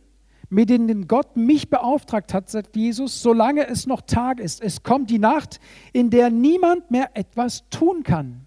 mit 0.50 0.70
denen 0.70 1.08
Gott 1.08 1.38
mich 1.38 1.70
beauftragt 1.70 2.34
hat, 2.34 2.50
sagt 2.50 2.76
Jesus, 2.76 3.22
solange 3.22 3.68
es 3.68 3.86
noch 3.86 4.02
Tag 4.02 4.40
ist. 4.40 4.62
Es 4.62 4.82
kommt 4.82 5.12
die 5.12 5.20
Nacht, 5.20 5.60
in 5.94 6.10
der 6.10 6.32
niemand 6.32 6.90
mehr 6.90 7.12
etwas 7.16 7.70
tun 7.70 8.02
kann. 8.02 8.47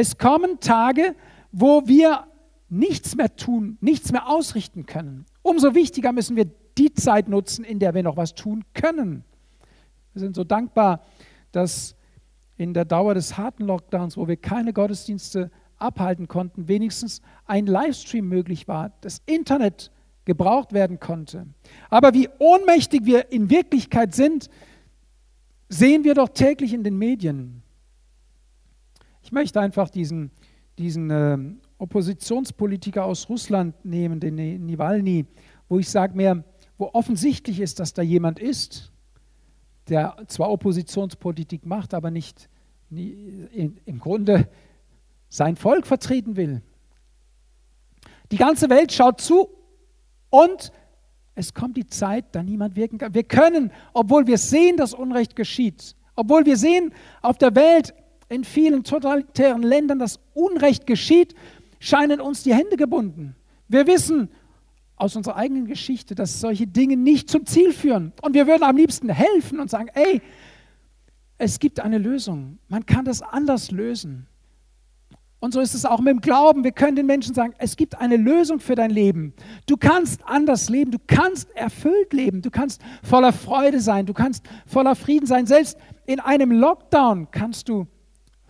Es 0.00 0.16
kommen 0.16 0.60
Tage, 0.60 1.16
wo 1.50 1.88
wir 1.88 2.28
nichts 2.68 3.16
mehr 3.16 3.34
tun, 3.34 3.78
nichts 3.80 4.12
mehr 4.12 4.28
ausrichten 4.28 4.86
können. 4.86 5.24
Umso 5.42 5.74
wichtiger 5.74 6.12
müssen 6.12 6.36
wir 6.36 6.44
die 6.78 6.94
Zeit 6.94 7.26
nutzen, 7.26 7.64
in 7.64 7.80
der 7.80 7.94
wir 7.94 8.04
noch 8.04 8.16
was 8.16 8.36
tun 8.36 8.62
können. 8.74 9.24
Wir 10.12 10.20
sind 10.20 10.36
so 10.36 10.44
dankbar, 10.44 11.02
dass 11.50 11.96
in 12.56 12.74
der 12.74 12.84
Dauer 12.84 13.14
des 13.14 13.36
harten 13.36 13.64
Lockdowns, 13.64 14.16
wo 14.16 14.28
wir 14.28 14.36
keine 14.36 14.72
Gottesdienste 14.72 15.50
abhalten 15.78 16.28
konnten, 16.28 16.68
wenigstens 16.68 17.20
ein 17.46 17.66
Livestream 17.66 18.28
möglich 18.28 18.68
war, 18.68 18.92
das 19.00 19.20
Internet 19.26 19.90
gebraucht 20.24 20.72
werden 20.72 21.00
konnte. 21.00 21.48
Aber 21.90 22.14
wie 22.14 22.28
ohnmächtig 22.38 23.04
wir 23.04 23.32
in 23.32 23.50
Wirklichkeit 23.50 24.14
sind, 24.14 24.48
sehen 25.68 26.04
wir 26.04 26.14
doch 26.14 26.28
täglich 26.28 26.72
in 26.72 26.84
den 26.84 26.96
Medien. 26.96 27.64
Ich 29.28 29.32
möchte 29.32 29.60
einfach 29.60 29.90
diesen, 29.90 30.30
diesen 30.78 31.10
äh, 31.10 31.36
Oppositionspolitiker 31.76 33.04
aus 33.04 33.28
Russland 33.28 33.74
nehmen, 33.84 34.20
den 34.20 34.64
Nawalny, 34.64 35.26
wo 35.68 35.78
ich 35.78 35.90
sage 35.90 36.16
mir, 36.16 36.44
wo 36.78 36.88
offensichtlich 36.94 37.60
ist, 37.60 37.78
dass 37.78 37.92
da 37.92 38.00
jemand 38.00 38.38
ist, 38.38 38.90
der 39.90 40.16
zwar 40.28 40.48
Oppositionspolitik 40.48 41.66
macht, 41.66 41.92
aber 41.92 42.10
nicht 42.10 42.48
in, 42.88 43.78
im 43.84 43.98
Grunde 43.98 44.48
sein 45.28 45.56
Volk 45.56 45.86
vertreten 45.86 46.36
will. 46.36 46.62
Die 48.32 48.38
ganze 48.38 48.70
Welt 48.70 48.92
schaut 48.92 49.20
zu 49.20 49.50
und 50.30 50.72
es 51.34 51.52
kommt 51.52 51.76
die 51.76 51.86
Zeit, 51.86 52.34
da 52.34 52.42
niemand 52.42 52.76
wirken 52.76 52.96
kann. 52.96 53.12
Wir 53.12 53.24
können, 53.24 53.72
obwohl 53.92 54.26
wir 54.26 54.38
sehen, 54.38 54.78
dass 54.78 54.94
Unrecht 54.94 55.36
geschieht, 55.36 55.96
obwohl 56.16 56.46
wir 56.46 56.56
sehen, 56.56 56.94
auf 57.20 57.36
der 57.36 57.54
Welt 57.54 57.92
in 58.28 58.44
vielen 58.44 58.84
totalitären 58.84 59.62
Ländern 59.62 59.98
das 59.98 60.20
Unrecht 60.34 60.86
geschieht, 60.86 61.34
scheinen 61.80 62.20
uns 62.20 62.42
die 62.42 62.54
Hände 62.54 62.76
gebunden. 62.76 63.34
Wir 63.68 63.86
wissen 63.86 64.30
aus 64.96 65.14
unserer 65.16 65.36
eigenen 65.36 65.66
Geschichte, 65.66 66.14
dass 66.14 66.40
solche 66.40 66.66
Dinge 66.66 66.96
nicht 66.96 67.30
zum 67.30 67.46
Ziel 67.46 67.72
führen. 67.72 68.12
Und 68.22 68.34
wir 68.34 68.46
würden 68.46 68.64
am 68.64 68.76
liebsten 68.76 69.08
helfen 69.08 69.60
und 69.60 69.70
sagen, 69.70 69.88
ey, 69.94 70.20
es 71.38 71.60
gibt 71.60 71.80
eine 71.80 71.98
Lösung. 71.98 72.58
Man 72.68 72.84
kann 72.84 73.04
das 73.04 73.22
anders 73.22 73.70
lösen. 73.70 74.26
Und 75.40 75.54
so 75.54 75.60
ist 75.60 75.74
es 75.74 75.84
auch 75.84 76.00
mit 76.00 76.08
dem 76.08 76.20
Glauben. 76.20 76.64
Wir 76.64 76.72
können 76.72 76.96
den 76.96 77.06
Menschen 77.06 77.32
sagen, 77.32 77.54
es 77.58 77.76
gibt 77.76 77.96
eine 78.00 78.16
Lösung 78.16 78.58
für 78.58 78.74
dein 78.74 78.90
Leben. 78.90 79.34
Du 79.66 79.76
kannst 79.76 80.26
anders 80.26 80.68
leben, 80.68 80.90
du 80.90 80.98
kannst 81.06 81.48
erfüllt 81.54 82.12
leben, 82.12 82.42
du 82.42 82.50
kannst 82.50 82.82
voller 83.04 83.32
Freude 83.32 83.80
sein, 83.80 84.04
du 84.04 84.14
kannst 84.14 84.44
voller 84.66 84.96
Frieden 84.96 85.26
sein. 85.26 85.46
Selbst 85.46 85.78
in 86.06 86.18
einem 86.18 86.50
Lockdown 86.50 87.28
kannst 87.30 87.68
du 87.68 87.86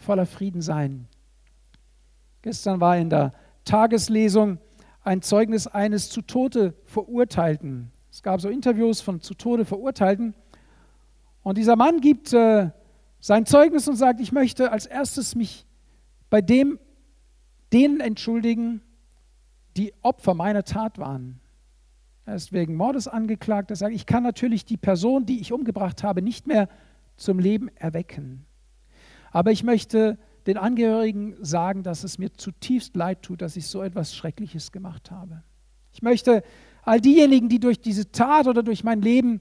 voller 0.09 0.25
Frieden 0.25 0.63
sein. 0.63 1.07
Gestern 2.41 2.81
war 2.81 2.97
in 2.97 3.11
der 3.11 3.35
Tageslesung 3.67 4.57
ein 5.03 5.21
Zeugnis 5.21 5.67
eines 5.67 6.09
zu 6.09 6.23
Tode 6.23 6.73
Verurteilten. 6.87 7.91
Es 8.11 8.23
gab 8.23 8.41
so 8.41 8.49
Interviews 8.49 9.03
von 9.03 9.21
zu 9.21 9.35
Tode 9.35 9.67
Verurteilten. 9.67 10.33
Und 11.43 11.59
dieser 11.59 11.77
Mann 11.77 12.01
gibt 12.01 12.33
äh, 12.33 12.71
sein 13.21 13.45
Zeugnis 13.45 13.87
und 13.87 13.97
sagt, 13.97 14.21
ich 14.21 14.33
möchte 14.33 14.73
als 14.73 14.87
erstes 14.87 15.35
mich 15.35 15.67
bei 16.31 16.41
dem, 16.41 16.79
denen 17.75 18.01
entschuldigen, 18.01 18.81
die 19.77 19.93
Opfer 20.01 20.33
meiner 20.33 20.65
Tat 20.65 20.99
waren. 20.99 21.39
Er 22.25 22.35
ist 22.35 22.55
wegen 22.55 22.77
Mordes 22.77 23.09
angeklagt. 23.09 23.69
Er 23.69 23.77
sagt, 23.77 23.95
ich 23.95 24.07
kann 24.07 24.23
natürlich 24.23 24.65
die 24.65 24.79
Person, 24.79 25.27
die 25.27 25.39
ich 25.39 25.53
umgebracht 25.53 26.03
habe, 26.03 26.23
nicht 26.23 26.47
mehr 26.47 26.71
zum 27.17 27.39
Leben 27.39 27.69
erwecken. 27.77 28.48
Aber 29.31 29.53
ich 29.53 29.63
möchte 29.63 30.19
den 30.47 30.57
Angehörigen 30.57 31.37
sagen, 31.43 31.83
dass 31.83 32.05
es 32.05 32.19
mir 32.19 32.33
zutiefst 32.33 32.97
leid 32.97 33.23
tut, 33.23 33.43
dass 33.43 33.57
ich 33.57 33.67
so 33.67 33.83
etwas 33.83 34.15
Schreckliches 34.15 34.73
gemacht 34.73 35.11
habe. 35.11 35.43
Ich 35.93 36.03
möchte 36.03 36.43
all 36.83 37.01
diejenigen, 37.01 37.49
die 37.49 37.61
durch 37.61 37.81
diese 37.81 38.11
Tat 38.11 38.47
oder 38.47 38.63
durch 38.63 38.85
mein 38.85 39.03
Leben 39.03 39.41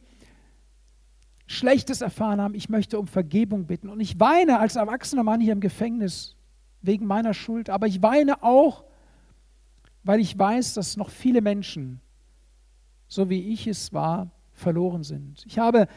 Schlechtes 1.46 2.02
erfahren 2.02 2.42
haben, 2.42 2.56
ich 2.56 2.68
möchte 2.68 3.00
um 3.00 3.08
Vergebung 3.08 3.68
bitten. 3.68 3.90
Und 3.90 4.02
ich 4.02 4.20
weine 4.20 4.60
als 4.60 4.76
erwachsener 4.76 5.24
Mann 5.24 5.40
hier 5.40 5.54
im 5.54 5.62
Gefängnis 5.62 6.36
wegen 6.82 7.06
meiner 7.06 7.34
Schuld, 7.34 7.70
aber 7.70 7.88
ich 7.88 8.02
weine 8.02 8.44
auch, 8.44 8.84
weil 10.04 10.20
ich 10.20 10.38
weiß, 10.38 10.74
dass 10.74 10.98
noch 10.98 11.10
viele 11.10 11.42
Menschen, 11.42 12.02
so 13.08 13.30
wie 13.30 13.54
ich 13.54 13.66
es 13.68 13.94
war, 13.94 14.30
verloren 14.52 15.04
sind. 15.04 15.44
Ich 15.46 15.58
habe 15.58 15.88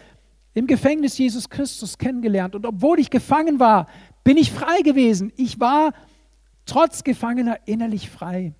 im 0.54 0.66
Gefängnis 0.66 1.16
Jesus 1.18 1.48
Christus 1.48 1.98
kennengelernt. 1.98 2.54
Und 2.54 2.66
obwohl 2.66 2.98
ich 2.98 3.10
gefangen 3.10 3.60
war, 3.60 3.86
bin 4.24 4.36
ich 4.36 4.50
frei 4.50 4.82
gewesen. 4.82 5.32
Ich 5.36 5.60
war 5.60 5.92
trotz 6.66 7.04
Gefangener 7.04 7.58
innerlich 7.66 8.10
frei, 8.10 8.54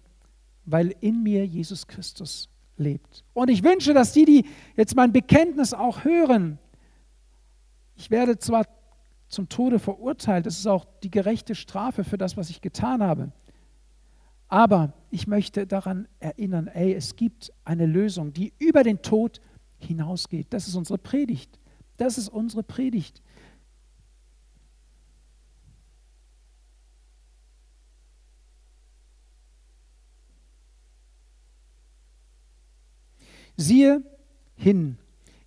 weil 0.65 0.95
in 1.01 1.23
mir 1.23 1.47
Jesus 1.47 1.87
Christus 1.87 2.49
lebt. 2.77 3.25
Und 3.35 3.51
ich 3.51 3.63
wünsche, 3.63 3.93
dass 3.95 4.13
die, 4.13 4.25
die 4.25 4.47
jetzt 4.77 4.97
mein 4.97 5.13
Bekenntnis 5.13 5.75
auch 5.75 6.05
hören, 6.05 6.59
Ich 7.97 8.11
werde 8.11 8.39
zwar 8.39 8.65
zum 9.29 9.51
Tode 9.51 9.79
verurteilt, 9.79 10.47
das 10.47 10.59
ist 10.59 10.67
auch 10.67 10.87
die 11.03 11.11
gerechte 11.11 11.55
Strafe 11.55 12.03
für 12.03 12.17
das, 12.17 12.39
was 12.39 12.49
ich 12.49 12.63
getan 12.63 13.03
habe. 13.03 13.31
Aber 14.49 14.95
ich 15.11 15.27
möchte 15.27 15.67
daran 15.67 16.09
erinnern, 16.19 16.67
ey, 16.67 16.95
es 16.95 17.15
gibt 17.15 17.53
eine 17.65 17.85
Lösung, 17.85 18.33
die 18.33 18.55
über 18.59 18.83
den 18.83 19.03
Tod 19.03 19.41
hinausgeht. 19.79 20.47
Das 20.51 20.67
ist 20.67 20.75
unsere 20.75 20.99
Predigt. 20.99 21.60
Das 22.01 22.17
ist 22.17 22.31
unsere 22.31 22.63
Predigt. 22.63 23.23
Siehe 33.55 34.03
hin, 34.55 34.97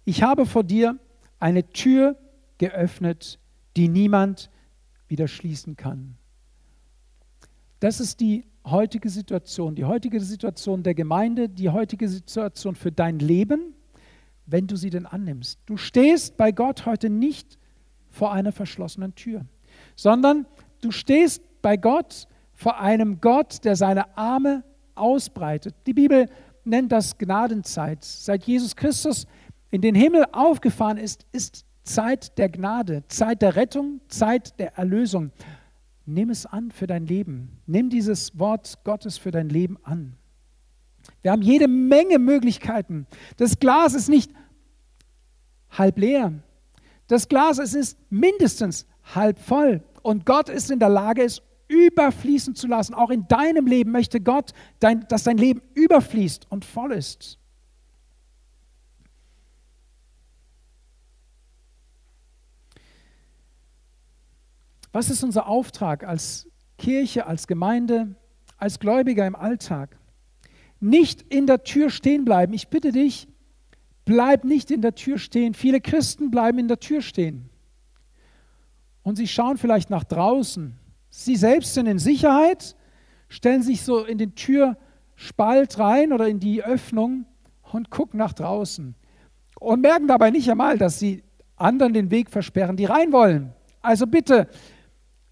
ich 0.06 0.22
habe 0.22 0.46
vor 0.46 0.64
dir 0.64 1.00
eine 1.40 1.68
Tür 1.70 2.20
geöffnet, 2.60 3.40
die 3.76 3.88
niemand 3.88 4.52
wieder 5.08 5.28
schließen 5.28 5.76
kann. 5.76 6.20
Das 7.80 8.00
ist 8.00 8.20
die 8.20 8.46
heutige 8.64 9.10
Situation, 9.10 9.74
die 9.74 9.86
heutige 9.86 10.20
Situation 10.20 10.84
der 10.84 10.94
Gemeinde, 10.94 11.50
die 11.50 11.70
heutige 11.70 12.08
Situation 12.08 12.76
für 12.76 12.92
dein 12.92 13.18
Leben, 13.18 13.74
wenn 14.46 14.68
du 14.68 14.76
sie 14.76 14.90
denn 14.90 15.06
annimmst. 15.06 15.60
Du 15.66 15.78
stehst 15.78 16.38
bei 16.38 16.52
Gott 16.52 16.86
heute 16.86 17.10
nicht 17.10 17.58
vor 18.10 18.32
einer 18.32 18.52
verschlossenen 18.52 19.16
Tür, 19.16 19.46
sondern 19.96 20.46
du 20.82 20.92
stehst 20.92 21.42
bei 21.62 21.78
Gott 21.78 22.28
vor 22.54 22.80
einem 22.80 23.20
Gott, 23.20 23.64
der 23.66 23.76
seine 23.76 24.18
Arme 24.18 24.64
ausbreitet. 24.96 25.76
Die 25.88 25.94
Bibel 25.94 26.30
nennt 26.64 26.92
das 26.92 27.18
Gnadenzeit. 27.18 28.04
Seit 28.04 28.44
Jesus 28.44 28.76
Christus 28.76 29.26
in 29.72 29.82
den 29.82 29.96
Himmel 29.96 30.26
aufgefahren 30.32 30.98
ist, 30.98 31.26
ist 31.32 31.66
Zeit 31.84 32.38
der 32.38 32.50
Gnade, 32.50 33.04
Zeit 33.08 33.42
der 33.42 33.56
Rettung, 33.56 34.00
Zeit 34.08 34.58
der 34.60 34.78
Erlösung. 34.78 35.32
Nimm 36.06 36.30
es 36.30 36.46
an 36.46 36.72
für 36.72 36.88
dein 36.88 37.06
Leben. 37.06 37.60
Nimm 37.66 37.90
dieses 37.90 38.38
Wort 38.38 38.80
Gottes 38.84 39.18
für 39.18 39.32
dein 39.32 39.50
Leben 39.50 39.78
an. 39.84 40.16
Wir 41.24 41.32
haben 41.32 41.42
jede 41.42 41.68
Menge 41.68 42.20
Möglichkeiten. 42.20 43.08
Das 43.38 43.58
Glas 43.58 43.96
ist 43.96 44.10
nicht 44.10 44.32
halb 45.72 45.98
leer. 45.98 46.34
Das 47.08 47.30
Glas 47.30 47.58
es 47.58 47.74
ist 47.74 47.98
mindestens 48.12 48.86
halb 49.16 49.40
voll. 49.40 49.82
Und 50.02 50.26
Gott 50.26 50.50
ist 50.50 50.70
in 50.70 50.80
der 50.80 50.90
Lage, 50.90 51.24
es 51.24 51.42
überfließen 51.70 52.56
zu 52.56 52.68
lassen. 52.68 52.94
Auch 52.94 53.10
in 53.10 53.26
deinem 53.28 53.66
Leben 53.66 53.92
möchte 53.92 54.20
Gott, 54.20 54.52
dein, 54.80 55.08
dass 55.08 55.24
dein 55.24 55.38
Leben 55.38 55.62
überfließt 55.74 56.48
und 56.52 56.66
voll 56.66 56.92
ist. 56.92 57.40
Was 64.92 65.10
ist 65.10 65.24
unser 65.24 65.48
Auftrag 65.48 66.04
als 66.04 66.48
Kirche, 66.78 67.26
als 67.26 67.48
Gemeinde, 67.48 68.16
als 68.58 68.78
Gläubiger 68.78 69.26
im 69.26 69.36
Alltag? 69.36 69.98
Nicht 70.84 71.22
in 71.34 71.48
der 71.48 71.64
Tür 71.64 71.90
stehen 71.90 72.26
bleiben. 72.26 72.52
Ich 72.52 72.68
bitte 72.68 72.92
dich, 72.92 73.30
bleib 74.04 74.44
nicht 74.44 74.70
in 74.70 74.82
der 74.82 74.96
Tür 74.96 75.18
stehen. 75.18 75.54
Viele 75.54 75.80
Christen 75.80 76.30
bleiben 76.30 76.60
in 76.60 76.68
der 76.68 76.82
Tür 76.82 77.02
stehen. 77.02 77.50
Und 79.02 79.16
sie 79.16 79.30
schauen 79.30 79.58
vielleicht 79.58 79.90
nach 79.90 80.04
draußen. 80.04 80.78
Sie 81.10 81.38
selbst 81.38 81.74
sind 81.74 81.88
in 81.88 82.00
Sicherheit, 82.00 82.76
stellen 83.30 83.64
sich 83.64 83.82
so 83.84 84.04
in 84.04 84.18
den 84.18 84.36
Türspalt 84.36 85.80
rein 85.80 86.12
oder 86.12 86.28
in 86.28 86.42
die 86.42 86.62
Öffnung 86.62 87.28
und 87.72 87.90
gucken 87.90 88.18
nach 88.18 88.34
draußen. 88.34 88.94
Und 89.62 89.82
merken 89.82 90.10
dabei 90.10 90.32
nicht 90.32 90.52
einmal, 90.52 90.78
dass 90.78 91.00
sie 91.00 91.24
anderen 91.56 91.94
den 91.94 92.12
Weg 92.12 92.30
versperren, 92.30 92.76
die 92.76 92.84
rein 92.84 93.14
wollen. 93.14 93.54
Also 93.82 94.06
bitte, 94.06 94.50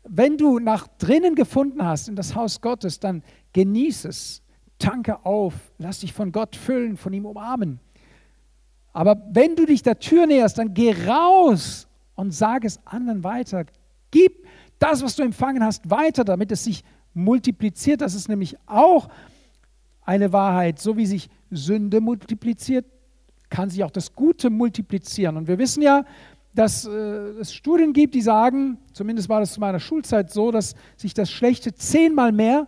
wenn 0.06 0.38
du 0.38 0.60
nach 0.60 0.88
drinnen 0.98 1.36
gefunden 1.36 1.86
hast 1.86 2.08
in 2.08 2.16
das 2.16 2.36
Haus 2.36 2.62
Gottes, 2.62 3.02
dann 3.02 3.22
genieß 3.52 4.06
es, 4.06 4.44
tanke 4.82 5.26
auf, 5.26 5.54
lass 5.78 6.00
dich 6.00 6.14
von 6.14 6.32
Gott 6.32 6.56
füllen, 6.56 6.98
von 6.98 7.14
ihm 7.14 7.26
umarmen. 7.26 7.80
Aber 8.94 9.22
wenn 9.32 9.56
du 9.56 9.66
dich 9.66 9.84
der 9.84 10.00
Tür 10.00 10.28
näherst, 10.28 10.58
dann 10.58 10.74
geh 10.74 10.94
raus 11.08 11.88
und 12.16 12.32
sag 12.32 12.66
es 12.66 12.80
anderen 12.86 13.24
weiter. 13.24 13.66
Gib 14.12 14.46
das, 14.80 15.02
was 15.04 15.16
du 15.16 15.24
empfangen 15.24 15.64
hast, 15.64 15.90
weiter, 15.90 16.24
damit 16.24 16.52
es 16.52 16.66
sich 16.66 16.84
multipliziert. 17.14 18.02
Das 18.02 18.16
ist 18.16 18.28
nämlich 18.28 18.58
auch 18.66 19.08
eine 20.04 20.34
Wahrheit. 20.34 20.80
So 20.80 20.98
wie 20.98 21.06
sich 21.06 21.30
Sünde 21.52 22.02
multipliziert, 22.02 22.86
kann 23.50 23.70
sich 23.70 23.84
auch 23.84 23.92
das 23.92 24.14
Gute 24.14 24.50
multiplizieren. 24.50 25.38
Und 25.38 25.48
wir 25.48 25.58
wissen 25.58 25.82
ja, 25.82 26.04
dass 26.54 26.86
äh, 26.86 26.90
es 26.90 27.54
Studien 27.54 27.94
gibt, 27.94 28.14
die 28.14 28.22
sagen, 28.22 28.78
zumindest 28.94 29.30
war 29.30 29.40
das 29.40 29.54
zu 29.54 29.60
meiner 29.60 29.80
Schulzeit 29.80 30.32
so, 30.32 30.52
dass 30.52 30.76
sich 30.98 31.14
das 31.14 31.32
Schlechte 31.32 31.74
zehnmal 31.74 32.32
mehr 32.32 32.68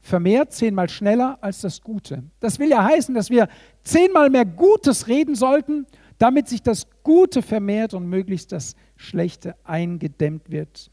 vermehrt, 0.00 0.52
zehnmal 0.52 0.88
schneller 0.88 1.38
als 1.40 1.60
das 1.60 1.82
Gute. 1.82 2.24
Das 2.40 2.58
will 2.58 2.70
ja 2.70 2.84
heißen, 2.84 3.14
dass 3.14 3.30
wir 3.30 3.48
zehnmal 3.84 4.30
mehr 4.30 4.46
Gutes 4.46 5.08
reden 5.08 5.34
sollten, 5.34 5.86
damit 6.18 6.48
sich 6.48 6.62
das 6.62 6.86
Gute 7.02 7.42
vermehrt 7.42 7.94
und 7.94 8.06
möglichst 8.06 8.52
das 8.52 8.74
Schlechte 8.96 9.54
eingedämmt 9.64 10.50
wird. 10.50 10.90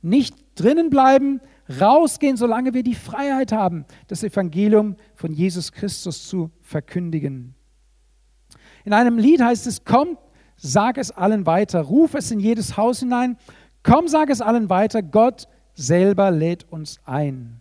Nicht 0.00 0.34
drinnen 0.54 0.90
bleiben, 0.90 1.40
rausgehen, 1.80 2.36
solange 2.36 2.72
wir 2.72 2.82
die 2.82 2.94
Freiheit 2.94 3.52
haben, 3.52 3.84
das 4.06 4.22
Evangelium 4.22 4.96
von 5.14 5.32
Jesus 5.32 5.72
Christus 5.72 6.28
zu 6.28 6.50
verkündigen. 6.60 7.54
In 8.84 8.92
einem 8.92 9.18
Lied 9.18 9.42
heißt 9.42 9.66
es, 9.66 9.84
kommt 9.84 10.18
sag 10.58 10.98
es 10.98 11.10
allen 11.10 11.46
weiter, 11.46 11.80
ruf 11.82 12.14
es 12.14 12.30
in 12.30 12.40
jedes 12.40 12.76
Haus 12.76 13.00
hinein, 13.00 13.38
komm, 13.82 14.08
sag 14.08 14.28
es 14.28 14.40
allen 14.40 14.68
weiter, 14.68 15.02
Gott 15.02 15.48
selber 15.74 16.30
lädt 16.30 16.70
uns 16.70 16.98
ein. 17.04 17.60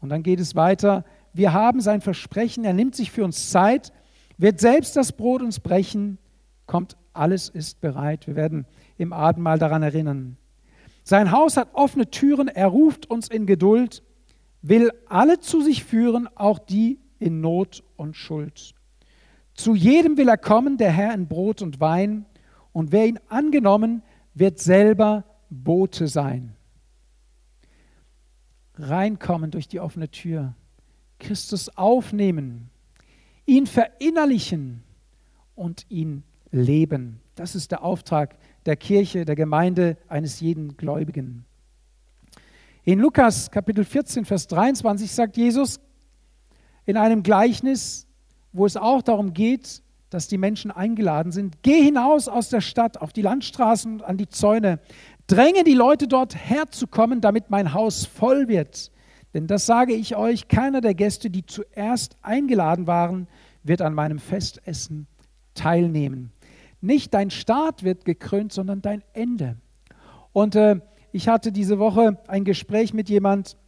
Und 0.00 0.10
dann 0.10 0.22
geht 0.22 0.40
es 0.40 0.54
weiter, 0.54 1.04
wir 1.32 1.52
haben 1.52 1.80
sein 1.80 2.00
Versprechen, 2.00 2.64
er 2.64 2.72
nimmt 2.72 2.94
sich 2.94 3.10
für 3.10 3.24
uns 3.24 3.50
Zeit, 3.50 3.92
wird 4.36 4.60
selbst 4.60 4.96
das 4.96 5.12
Brot 5.12 5.42
uns 5.42 5.60
brechen, 5.60 6.18
kommt, 6.66 6.96
alles 7.12 7.48
ist 7.48 7.80
bereit. 7.80 8.26
Wir 8.26 8.36
werden 8.36 8.66
im 8.96 9.12
Abendmahl 9.12 9.58
daran 9.58 9.82
erinnern. 9.82 10.36
Sein 11.04 11.32
Haus 11.32 11.56
hat 11.56 11.70
offene 11.72 12.10
Türen, 12.10 12.48
er 12.48 12.68
ruft 12.68 13.10
uns 13.10 13.28
in 13.28 13.46
Geduld, 13.46 14.02
will 14.62 14.92
alle 15.08 15.40
zu 15.40 15.62
sich 15.62 15.84
führen, 15.84 16.28
auch 16.34 16.58
die 16.58 16.98
in 17.18 17.40
Not 17.40 17.82
und 17.96 18.16
Schuld. 18.16 18.74
Zu 19.54 19.74
jedem 19.74 20.16
will 20.16 20.28
er 20.28 20.36
kommen, 20.36 20.76
der 20.76 20.92
Herr 20.92 21.14
in 21.14 21.26
Brot 21.26 21.62
und 21.62 21.80
Wein, 21.80 22.26
und 22.72 22.92
wer 22.92 23.06
ihn 23.06 23.18
angenommen, 23.28 24.02
wird 24.34 24.60
selber 24.60 25.24
Bote 25.50 26.06
sein. 26.06 26.54
Reinkommen 28.78 29.50
durch 29.50 29.68
die 29.68 29.80
offene 29.80 30.10
Tür, 30.10 30.54
Christus 31.18 31.76
aufnehmen, 31.76 32.70
ihn 33.46 33.66
verinnerlichen 33.66 34.82
und 35.54 35.86
ihn 35.88 36.22
leben. 36.50 37.20
Das 37.34 37.54
ist 37.54 37.70
der 37.70 37.82
Auftrag 37.82 38.36
der 38.66 38.76
Kirche, 38.76 39.24
der 39.24 39.36
Gemeinde, 39.36 39.96
eines 40.08 40.40
jeden 40.40 40.76
Gläubigen. 40.76 41.44
In 42.84 43.00
Lukas 43.00 43.50
Kapitel 43.50 43.84
14, 43.84 44.24
Vers 44.24 44.46
23 44.46 45.10
sagt 45.10 45.36
Jesus 45.36 45.80
in 46.86 46.96
einem 46.96 47.22
Gleichnis, 47.22 48.06
wo 48.52 48.64
es 48.64 48.76
auch 48.76 49.02
darum 49.02 49.34
geht, 49.34 49.82
dass 50.10 50.28
die 50.28 50.38
Menschen 50.38 50.70
eingeladen 50.70 51.32
sind. 51.32 51.62
Geh 51.62 51.82
hinaus 51.82 52.28
aus 52.28 52.48
der 52.48 52.62
Stadt 52.62 53.00
auf 53.00 53.12
die 53.12 53.22
Landstraßen 53.22 53.92
und 53.94 54.02
an 54.02 54.16
die 54.16 54.28
Zäune. 54.28 54.80
Dränge 55.28 55.62
die 55.62 55.74
Leute 55.74 56.08
dort 56.08 56.34
herzukommen, 56.34 57.20
damit 57.20 57.50
mein 57.50 57.74
Haus 57.74 58.06
voll 58.06 58.48
wird. 58.48 58.90
Denn 59.34 59.46
das 59.46 59.66
sage 59.66 59.92
ich 59.92 60.16
euch, 60.16 60.48
keiner 60.48 60.80
der 60.80 60.94
Gäste, 60.94 61.28
die 61.28 61.44
zuerst 61.44 62.16
eingeladen 62.22 62.86
waren, 62.86 63.28
wird 63.62 63.82
an 63.82 63.92
meinem 63.92 64.18
Festessen 64.18 65.06
teilnehmen. 65.54 66.32
Nicht 66.80 67.12
dein 67.12 67.30
Start 67.30 67.82
wird 67.82 68.06
gekrönt, 68.06 68.54
sondern 68.54 68.80
dein 68.80 69.04
Ende. 69.12 69.56
Und 70.32 70.56
äh, 70.56 70.80
ich 71.12 71.28
hatte 71.28 71.52
diese 71.52 71.78
Woche 71.78 72.18
ein 72.26 72.44
Gespräch 72.44 72.94
mit 72.94 73.10
jemand, 73.10 73.58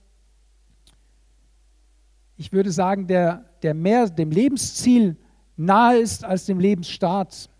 ich 2.38 2.53
würde 2.53 2.73
sagen, 2.73 3.07
der, 3.07 3.44
der 3.62 3.75
mehr 3.75 4.09
dem 4.09 4.31
Lebensziel 4.31 5.16
nahe 5.59 5.99
ist 5.99 6.25
als 6.25 6.46
dem 6.46 6.59
Lebensstart. 6.59 7.51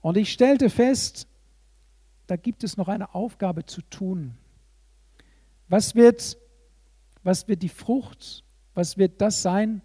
Und 0.00 0.16
ich 0.16 0.32
stellte 0.32 0.70
fest, 0.70 1.28
da 2.30 2.36
gibt 2.36 2.62
es 2.62 2.76
noch 2.76 2.88
eine 2.88 3.14
Aufgabe 3.14 3.64
zu 3.66 3.82
tun. 3.82 4.34
Was 5.68 5.94
wird, 5.94 6.38
was 7.22 7.48
wird 7.48 7.62
die 7.62 7.68
Frucht, 7.68 8.44
was 8.74 8.98
wird 8.98 9.20
das 9.20 9.42
sein, 9.42 9.82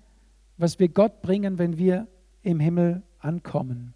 was 0.57 0.79
wir 0.79 0.89
Gott 0.89 1.21
bringen, 1.21 1.57
wenn 1.57 1.77
wir 1.77 2.07
im 2.43 2.59
Himmel 2.59 3.03
ankommen? 3.19 3.93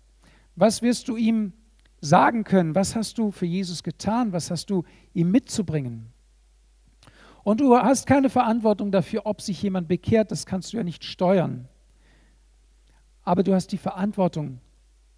Was 0.56 0.82
wirst 0.82 1.08
du 1.08 1.16
ihm 1.16 1.54
sagen 2.02 2.44
können? 2.44 2.76
Was 2.76 2.96
hast 2.96 3.18
du 3.18 3.32
für 3.32 3.46
Jesus 3.46 3.84
getan? 3.84 4.34
Was 4.34 4.50
hast 4.50 4.70
du 4.70 4.84
ihm 5.14 5.32
mitzubringen? 5.32 6.12
Und 7.44 7.62
du 7.62 7.78
hast 7.78 8.08
keine 8.08 8.30
Verantwortung 8.30 8.92
dafür, 8.92 9.26
ob 9.26 9.42
sich 9.42 9.62
jemand 9.62 9.88
bekehrt, 9.88 10.32
das 10.32 10.46
kannst 10.46 10.74
du 10.74 10.78
ja 10.78 10.84
nicht 10.84 11.04
steuern. 11.04 11.68
Aber 13.24 13.44
du 13.44 13.54
hast 13.54 13.72
die 13.72 13.78
Verantwortung, 13.78 14.60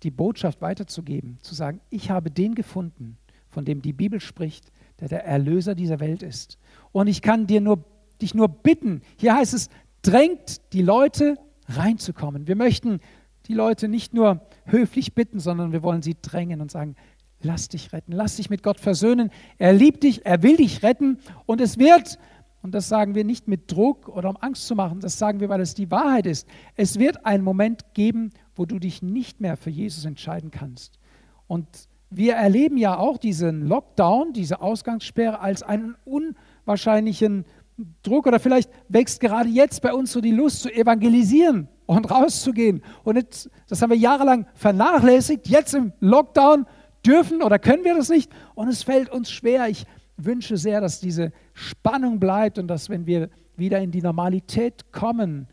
die 0.03 0.11
Botschaft 0.11 0.61
weiterzugeben, 0.61 1.37
zu 1.41 1.55
sagen, 1.55 1.81
ich 1.89 2.09
habe 2.09 2.31
den 2.31 2.55
gefunden, 2.55 3.17
von 3.51 3.65
dem 3.65 3.81
die 3.81 3.93
Bibel 3.93 4.19
spricht, 4.19 4.71
der 4.99 5.09
der 5.09 5.25
Erlöser 5.25 5.75
dieser 5.75 5.99
Welt 5.99 6.23
ist. 6.23 6.57
Und 6.91 7.07
ich 7.07 7.21
kann 7.21 7.45
dir 7.47 7.61
nur, 7.61 7.83
dich 8.21 8.33
nur 8.33 8.47
bitten, 8.47 9.01
hier 9.17 9.35
heißt 9.35 9.53
es, 9.53 9.69
drängt 10.01 10.73
die 10.73 10.81
Leute 10.81 11.35
reinzukommen. 11.67 12.47
Wir 12.47 12.55
möchten 12.55 12.99
die 13.47 13.53
Leute 13.53 13.87
nicht 13.87 14.13
nur 14.13 14.41
höflich 14.65 15.13
bitten, 15.13 15.39
sondern 15.39 15.71
wir 15.71 15.83
wollen 15.83 16.01
sie 16.01 16.15
drängen 16.21 16.61
und 16.61 16.71
sagen, 16.71 16.95
lass 17.41 17.67
dich 17.67 17.91
retten, 17.91 18.11
lass 18.11 18.37
dich 18.37 18.49
mit 18.49 18.63
Gott 18.63 18.79
versöhnen. 18.79 19.31
Er 19.57 19.73
liebt 19.73 20.03
dich, 20.03 20.25
er 20.25 20.43
will 20.43 20.57
dich 20.57 20.83
retten 20.83 21.19
und 21.45 21.59
es 21.61 21.77
wird, 21.77 22.19
und 22.61 22.75
das 22.75 22.87
sagen 22.87 23.15
wir 23.15 23.23
nicht 23.23 23.47
mit 23.47 23.71
Druck 23.71 24.07
oder 24.07 24.29
um 24.29 24.37
Angst 24.37 24.67
zu 24.67 24.75
machen, 24.75 24.99
das 24.99 25.17
sagen 25.17 25.39
wir, 25.39 25.49
weil 25.49 25.61
es 25.61 25.73
die 25.73 25.89
Wahrheit 25.89 26.25
ist, 26.25 26.47
es 26.75 26.99
wird 26.99 27.25
einen 27.25 27.43
Moment 27.43 27.93
geben, 27.93 28.31
wo 28.55 28.65
du 28.65 28.79
dich 28.79 29.01
nicht 29.01 29.41
mehr 29.41 29.57
für 29.57 29.71
Jesus 29.71 30.05
entscheiden 30.05 30.51
kannst. 30.51 30.99
Und 31.47 31.67
wir 32.11 32.33
erleben 32.33 32.77
ja 32.77 32.97
auch 32.97 33.17
diesen 33.17 33.67
Lockdown, 33.67 34.33
diese 34.33 34.61
Ausgangssperre 34.61 35.39
als 35.39 35.63
einen 35.63 35.95
unwahrscheinlichen 36.03 37.45
Druck 38.03 38.27
oder 38.27 38.39
vielleicht 38.39 38.69
wächst 38.89 39.21
gerade 39.21 39.49
jetzt 39.49 39.81
bei 39.81 39.93
uns 39.93 40.11
so 40.11 40.19
die 40.19 40.31
Lust 40.31 40.61
zu 40.61 40.69
evangelisieren 40.69 41.69
und 41.85 42.11
rauszugehen. 42.11 42.83
Und 43.03 43.15
jetzt, 43.15 43.49
das 43.69 43.81
haben 43.81 43.91
wir 43.91 43.97
jahrelang 43.97 44.45
vernachlässigt. 44.53 45.47
Jetzt 45.47 45.73
im 45.73 45.93
Lockdown 46.01 46.65
dürfen 47.05 47.41
oder 47.41 47.57
können 47.59 47.85
wir 47.85 47.95
das 47.95 48.09
nicht 48.09 48.29
und 48.55 48.67
es 48.67 48.83
fällt 48.83 49.09
uns 49.09 49.31
schwer. 49.31 49.69
Ich 49.69 49.85
wünsche 50.17 50.57
sehr, 50.57 50.81
dass 50.81 50.99
diese 50.99 51.31
Spannung 51.53 52.19
bleibt 52.19 52.59
und 52.59 52.67
dass, 52.67 52.89
wenn 52.89 53.05
wir 53.05 53.29
wieder 53.55 53.79
in 53.79 53.91
die 53.91 54.01
Normalität 54.01 54.91
kommen, 54.91 55.47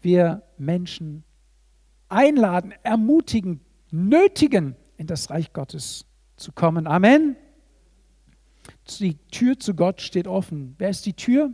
wir 0.00 0.42
Menschen 0.56 1.22
einladen, 2.08 2.72
ermutigen, 2.82 3.60
nötigen, 3.90 4.74
in 4.96 5.06
das 5.06 5.30
Reich 5.30 5.52
Gottes 5.52 6.06
zu 6.36 6.52
kommen. 6.52 6.86
Amen. 6.86 7.36
Die 9.00 9.16
Tür 9.30 9.58
zu 9.58 9.74
Gott 9.74 10.00
steht 10.00 10.26
offen. 10.26 10.74
Wer 10.78 10.90
ist 10.90 11.06
die 11.06 11.14
Tür? 11.14 11.52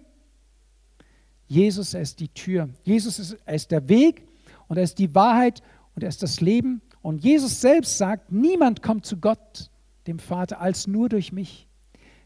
Jesus, 1.46 1.94
er 1.94 2.00
ist 2.00 2.20
die 2.20 2.28
Tür. 2.28 2.70
Jesus 2.82 3.18
ist, 3.18 3.36
er 3.44 3.54
ist 3.54 3.70
der 3.70 3.88
Weg 3.88 4.26
und 4.68 4.76
er 4.78 4.84
ist 4.84 4.98
die 4.98 5.14
Wahrheit 5.14 5.62
und 5.94 6.02
er 6.02 6.08
ist 6.08 6.22
das 6.22 6.40
Leben. 6.40 6.80
Und 7.02 7.22
Jesus 7.22 7.60
selbst 7.60 7.98
sagt, 7.98 8.32
niemand 8.32 8.82
kommt 8.82 9.04
zu 9.04 9.18
Gott, 9.18 9.70
dem 10.06 10.18
Vater, 10.18 10.60
als 10.60 10.86
nur 10.86 11.08
durch 11.08 11.32
mich. 11.32 11.68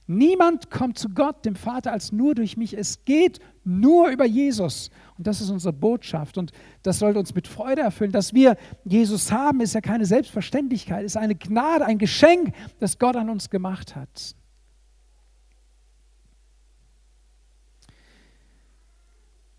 Niemand 0.08 0.70
kommt 0.70 0.98
zu 0.98 1.08
Gott, 1.08 1.44
dem 1.44 1.56
Vater, 1.56 1.92
als 1.92 2.12
nur 2.12 2.36
durch 2.36 2.56
mich. 2.56 2.78
Es 2.78 3.04
geht 3.04 3.40
nur 3.64 4.08
über 4.08 4.24
Jesus. 4.24 4.90
Und 5.18 5.26
das 5.26 5.40
ist 5.40 5.50
unsere 5.50 5.72
Botschaft. 5.72 6.38
Und 6.38 6.52
das 6.82 7.00
sollte 7.00 7.18
uns 7.18 7.34
mit 7.34 7.48
Freude 7.48 7.82
erfüllen. 7.82 8.12
Dass 8.12 8.32
wir 8.32 8.56
Jesus 8.84 9.32
haben, 9.32 9.60
ist 9.60 9.74
ja 9.74 9.80
keine 9.80 10.06
Selbstverständlichkeit, 10.06 11.04
ist 11.04 11.16
eine 11.16 11.34
Gnade, 11.34 11.84
ein 11.84 11.98
Geschenk, 11.98 12.54
das 12.78 13.00
Gott 13.00 13.16
an 13.16 13.28
uns 13.28 13.50
gemacht 13.50 13.96
hat. 13.96 14.36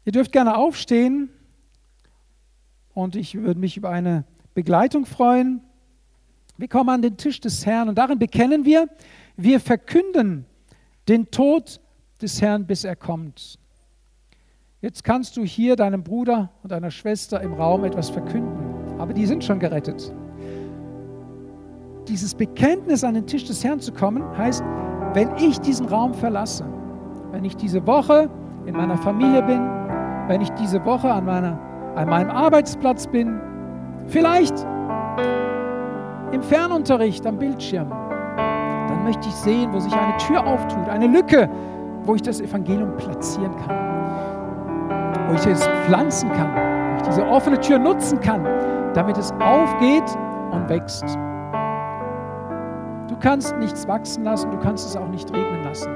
Ihr 0.05 0.13
dürft 0.13 0.31
gerne 0.31 0.55
aufstehen 0.55 1.29
und 2.93 3.17
ich 3.17 3.35
würde 3.35 3.59
mich 3.59 3.75
über 3.75 3.89
eine 3.89 4.23
Begleitung 4.53 5.05
freuen. 5.05 5.59
Wir 6.55 6.69
kommen 6.69 6.89
an 6.89 7.01
den 7.01 7.17
Tisch 7.17 7.41
des 7.41 7.65
Herrn 7.65 7.89
und 7.89 7.95
darin 7.97 8.17
bekennen 8.17 8.63
wir, 8.63 8.87
wir 9.37 9.59
verkünden 9.59 10.45
den 11.07 11.29
Tod 11.31 11.79
des 12.21 12.41
Herrn, 12.41 12.65
bis 12.65 12.83
er 12.83 12.95
kommt. 12.95 13.59
Jetzt 14.81 15.03
kannst 15.03 15.37
du 15.37 15.43
hier 15.43 15.75
deinem 15.75 16.03
Bruder 16.03 16.51
und 16.63 16.71
deiner 16.71 16.91
Schwester 16.91 17.39
im 17.41 17.53
Raum 17.53 17.83
etwas 17.83 18.09
verkünden, 18.09 18.97
aber 18.99 19.13
die 19.13 19.25
sind 19.25 19.43
schon 19.43 19.59
gerettet. 19.59 20.11
Dieses 22.07 22.33
Bekenntnis 22.35 23.03
an 23.03 23.13
den 23.13 23.27
Tisch 23.27 23.45
des 23.45 23.63
Herrn 23.63 23.79
zu 23.79 23.91
kommen, 23.91 24.23
heißt, 24.37 24.63
wenn 25.13 25.35
ich 25.37 25.59
diesen 25.59 25.87
Raum 25.87 26.13
verlasse, 26.13 26.65
wenn 27.31 27.45
ich 27.45 27.55
diese 27.55 27.85
Woche 27.85 28.29
in 28.65 28.75
meiner 28.75 28.97
Familie 28.97 29.43
bin, 29.43 29.61
wenn 30.27 30.41
ich 30.41 30.49
diese 30.51 30.83
Woche 30.85 31.11
an, 31.11 31.25
meiner, 31.25 31.59
an 31.95 32.09
meinem 32.09 32.31
Arbeitsplatz 32.31 33.07
bin, 33.07 33.39
vielleicht 34.07 34.55
im 36.31 36.43
Fernunterricht 36.43 37.25
am 37.25 37.39
Bildschirm, 37.39 38.06
möchte 39.07 39.29
ich 39.29 39.35
sehen, 39.35 39.71
wo 39.71 39.79
sich 39.79 39.93
eine 39.93 40.17
Tür 40.17 40.45
auftut, 40.45 40.89
eine 40.89 41.07
Lücke, 41.07 41.49
wo 42.03 42.15
ich 42.15 42.21
das 42.21 42.41
Evangelium 42.41 42.97
platzieren 42.97 43.55
kann, 43.65 45.29
wo 45.29 45.33
ich 45.33 45.47
es 45.47 45.65
pflanzen 45.85 46.29
kann, 46.33 46.49
wo 46.91 46.97
ich 46.97 47.03
diese 47.03 47.25
offene 47.25 47.57
Tür 47.61 47.79
nutzen 47.79 48.19
kann, 48.19 48.45
damit 48.93 49.17
es 49.17 49.31
aufgeht 49.39 50.03
und 50.51 50.67
wächst. 50.67 51.05
Du 53.07 53.15
kannst 53.21 53.55
nichts 53.57 53.87
wachsen 53.87 54.25
lassen, 54.25 54.51
du 54.51 54.57
kannst 54.59 54.85
es 54.85 54.97
auch 54.97 55.07
nicht 55.07 55.33
regnen 55.33 55.63
lassen. 55.63 55.89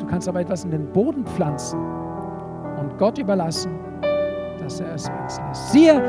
Du 0.00 0.06
kannst 0.06 0.28
aber 0.28 0.40
etwas 0.40 0.64
in 0.64 0.72
den 0.72 0.92
Boden 0.92 1.24
pflanzen 1.24 1.78
und 2.80 2.98
Gott 2.98 3.18
überlassen, 3.18 3.70
dass 4.60 4.80
er 4.80 4.94
es 4.94 5.08
wachsen 5.08 5.44
lässt. 5.46 5.70
Siehe, 5.70 6.02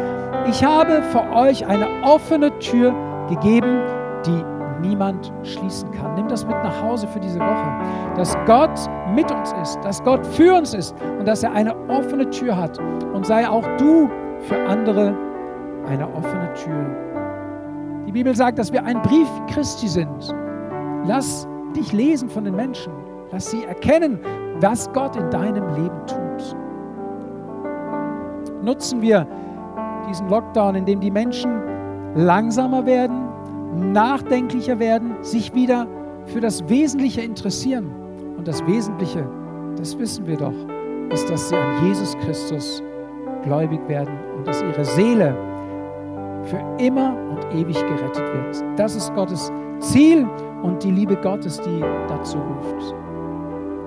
ich 0.49 0.63
habe 0.63 1.03
für 1.03 1.31
euch 1.31 1.63
eine 1.67 1.87
offene 2.01 2.57
Tür 2.57 2.91
gegeben, 3.29 3.81
die 4.25 4.52
niemand 4.81 5.31
schließen 5.43 5.91
kann. 5.91 6.15
Nimm 6.15 6.27
das 6.27 6.45
mit 6.45 6.55
nach 6.55 6.81
Hause 6.81 7.07
für 7.07 7.19
diese 7.19 7.39
Woche, 7.39 8.15
dass 8.15 8.35
Gott 8.45 8.79
mit 9.13 9.31
uns 9.31 9.53
ist, 9.61 9.79
dass 9.83 10.03
Gott 10.03 10.25
für 10.25 10.55
uns 10.55 10.73
ist 10.73 10.95
und 11.19 11.27
dass 11.27 11.43
er 11.43 11.51
eine 11.53 11.75
offene 11.89 12.29
Tür 12.29 12.55
hat. 12.57 12.79
Und 13.13 13.25
sei 13.25 13.47
auch 13.47 13.65
du 13.77 14.09
für 14.41 14.57
andere 14.67 15.15
eine 15.87 16.07
offene 16.13 16.53
Tür. 16.53 16.85
Die 18.07 18.11
Bibel 18.11 18.35
sagt, 18.35 18.59
dass 18.59 18.71
wir 18.71 18.83
ein 18.83 19.01
Brief 19.01 19.27
Christi 19.47 19.87
sind. 19.87 20.35
Lass 21.05 21.47
dich 21.75 21.91
lesen 21.93 22.29
von 22.29 22.43
den 22.43 22.55
Menschen. 22.55 22.93
Lass 23.31 23.49
sie 23.49 23.63
erkennen, 23.63 24.19
was 24.59 24.91
Gott 24.93 25.15
in 25.15 25.29
deinem 25.29 25.67
Leben 25.75 25.99
tut. 26.05 26.55
Nutzen 28.61 29.01
wir 29.01 29.27
diesen 30.07 30.29
Lockdown, 30.29 30.75
in 30.75 30.85
dem 30.85 30.99
die 30.99 31.11
Menschen 31.11 31.61
langsamer 32.15 32.85
werden, 32.85 33.22
nachdenklicher 33.73 34.79
werden, 34.79 35.15
sich 35.21 35.53
wieder 35.53 35.87
für 36.25 36.39
das 36.39 36.67
Wesentliche 36.69 37.21
interessieren. 37.21 37.91
Und 38.37 38.47
das 38.47 38.65
Wesentliche, 38.65 39.27
das 39.77 39.97
wissen 39.97 40.25
wir 40.27 40.37
doch, 40.37 40.53
ist, 41.09 41.29
dass 41.29 41.49
sie 41.49 41.55
an 41.55 41.85
Jesus 41.85 42.15
Christus 42.19 42.83
gläubig 43.43 43.79
werden 43.87 44.13
und 44.37 44.47
dass 44.47 44.61
ihre 44.61 44.85
Seele 44.85 45.35
für 46.43 46.61
immer 46.77 47.15
und 47.29 47.55
ewig 47.55 47.75
gerettet 47.75 48.23
wird. 48.33 48.63
Das 48.77 48.95
ist 48.95 49.13
Gottes 49.13 49.51
Ziel 49.79 50.27
und 50.61 50.83
die 50.83 50.91
Liebe 50.91 51.15
Gottes, 51.15 51.59
die 51.61 51.83
dazu 52.07 52.37
ruft. 52.37 52.95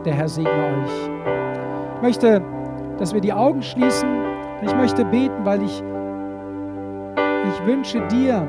Der 0.05 0.15
Herr 0.15 0.29
segne 0.29 0.51
euch. 0.51 1.11
Ich 1.97 2.03
möchte, 2.03 2.43
dass 2.99 3.13
wir 3.13 3.21
die 3.21 3.33
Augen 3.33 3.63
schließen 3.63 4.27
ich 4.63 4.75
möchte 4.75 5.05
beten, 5.05 5.45
weil 5.45 5.63
ich, 5.63 5.83
ich 7.49 7.67
wünsche 7.67 8.01
dir, 8.09 8.49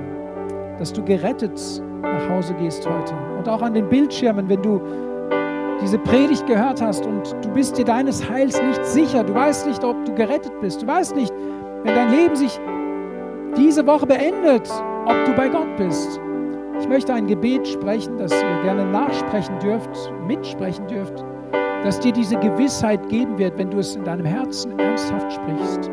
dass 0.79 0.93
du 0.93 1.03
gerettet 1.03 1.59
nach 2.01 2.29
Hause 2.29 2.53
gehst 2.55 2.87
heute. 2.87 3.13
Und 3.37 3.47
auch 3.49 3.61
an 3.61 3.73
den 3.73 3.89
Bildschirmen, 3.89 4.47
wenn 4.49 4.61
du 4.61 4.81
diese 5.81 5.99
Predigt 5.99 6.45
gehört 6.47 6.81
hast 6.81 7.05
und 7.05 7.35
du 7.43 7.49
bist 7.53 7.77
dir 7.77 7.85
deines 7.85 8.27
Heils 8.29 8.61
nicht 8.61 8.85
sicher, 8.85 9.23
du 9.23 9.33
weißt 9.33 9.67
nicht, 9.67 9.83
ob 9.83 10.05
du 10.05 10.13
gerettet 10.15 10.53
bist, 10.61 10.81
du 10.81 10.87
weißt 10.87 11.15
nicht, 11.15 11.33
wenn 11.83 11.93
dein 11.93 12.11
Leben 12.11 12.35
sich 12.35 12.59
diese 13.55 13.85
Woche 13.85 14.05
beendet, 14.05 14.69
ob 15.05 15.25
du 15.25 15.33
bei 15.35 15.47
Gott 15.47 15.75
bist. 15.77 16.19
Ich 16.79 16.87
möchte 16.87 17.13
ein 17.13 17.27
Gebet 17.27 17.67
sprechen, 17.67 18.17
das 18.17 18.31
ihr 18.31 18.61
gerne 18.63 18.85
nachsprechen 18.85 19.57
dürft, 19.59 19.89
mitsprechen 20.27 20.87
dürft, 20.87 21.23
dass 21.83 21.99
dir 21.99 22.11
diese 22.11 22.37
Gewissheit 22.37 23.07
geben 23.09 23.37
wird, 23.37 23.57
wenn 23.57 23.69
du 23.69 23.79
es 23.79 23.95
in 23.95 24.03
deinem 24.03 24.25
Herzen 24.25 24.77
ernsthaft 24.77 25.33
sprichst. 25.33 25.89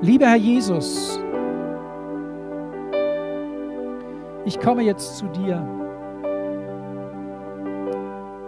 Lieber 0.00 0.26
Herr 0.26 0.36
Jesus, 0.36 1.23
ich 4.44 4.60
komme 4.60 4.82
jetzt 4.82 5.16
zu 5.18 5.26
dir 5.28 5.56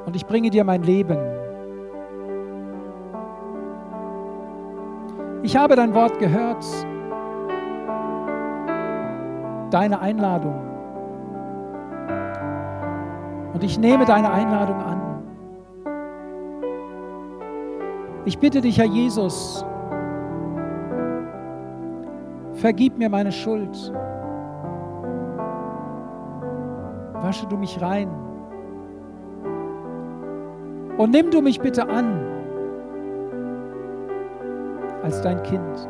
und 0.05 0.15
ich 0.15 0.27
bringe 0.27 0.51
dir 0.51 0.65
mein 0.65 0.83
Leben. 0.83 1.19
Ich 5.43 5.57
habe 5.57 5.77
dein 5.77 5.95
Wort 5.95 6.19
gehört, 6.19 6.65
deine 9.71 10.01
Einladung. 10.01 10.55
Und 13.55 13.65
ich 13.65 13.79
nehme 13.79 14.05
deine 14.05 14.31
Einladung 14.31 14.77
an. 14.77 15.01
Ich 18.25 18.39
bitte 18.39 18.61
dich, 18.61 18.77
Herr 18.79 18.87
Jesus, 18.87 19.65
vergib 22.55 22.99
mir 22.99 23.09
meine 23.09 23.33
Schuld. 23.33 23.93
Wasche 27.27 27.47
du 27.49 27.57
mich 27.57 27.83
rein. 27.83 28.09
Und 30.97 31.11
nimm 31.11 31.31
du 31.31 31.43
mich 31.43 31.61
bitte 31.61 31.89
an 31.89 32.21
als 35.03 35.21
dein 35.23 35.43
Kind. 35.43 35.89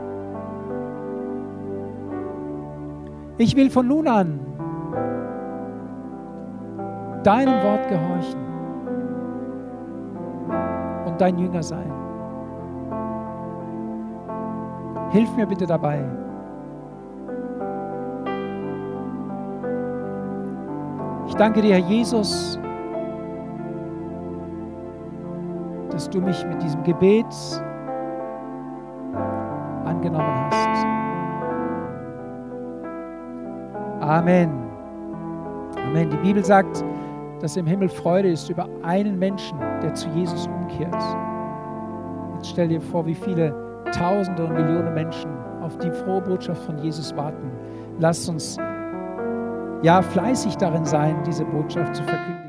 Ich 3.38 3.54
will 3.54 3.68
von 3.70 3.86
nun 3.86 4.08
an 4.08 4.40
deinem 7.22 7.62
Wort 7.64 7.88
gehorchen 7.88 8.40
und 11.06 11.20
dein 11.20 11.38
Jünger 11.38 11.62
sein. 11.62 11.92
Hilf 15.10 15.36
mir 15.36 15.46
bitte 15.46 15.66
dabei. 15.66 16.02
Ich 21.28 21.34
danke 21.34 21.60
dir, 21.60 21.74
Herr 21.74 21.88
Jesus, 21.88 22.58
dass 25.90 26.08
du 26.10 26.20
mich 26.20 26.44
mit 26.46 26.62
diesem 26.62 26.82
Gebet 26.84 27.26
angenommen 29.84 30.50
hast. 30.50 30.86
Amen. 34.00 34.50
Amen. 35.84 36.10
Die 36.10 36.16
Bibel 36.18 36.44
sagt, 36.44 36.84
dass 37.40 37.56
im 37.56 37.66
Himmel 37.66 37.88
Freude 37.88 38.30
ist 38.30 38.48
über 38.48 38.68
einen 38.82 39.18
Menschen, 39.18 39.58
der 39.82 39.94
zu 39.94 40.08
Jesus 40.10 40.46
umkehrt. 40.46 40.94
Jetzt 42.34 42.50
stell 42.50 42.68
dir 42.68 42.80
vor, 42.80 43.04
wie 43.06 43.14
viele 43.14 43.54
Tausende 43.92 44.44
und 44.44 44.52
Millionen 44.52 44.94
Menschen 44.94 45.30
auf 45.60 45.76
die 45.78 45.90
frohe 45.90 46.20
Botschaft 46.20 46.62
von 46.64 46.78
Jesus 46.78 47.16
warten. 47.16 47.50
Lass 47.98 48.28
uns 48.28 48.58
ja 49.82 50.02
fleißig 50.02 50.56
darin 50.56 50.84
sein, 50.84 51.22
diese 51.24 51.44
Botschaft 51.44 51.96
zu 51.96 52.02
verkünden. 52.04 52.45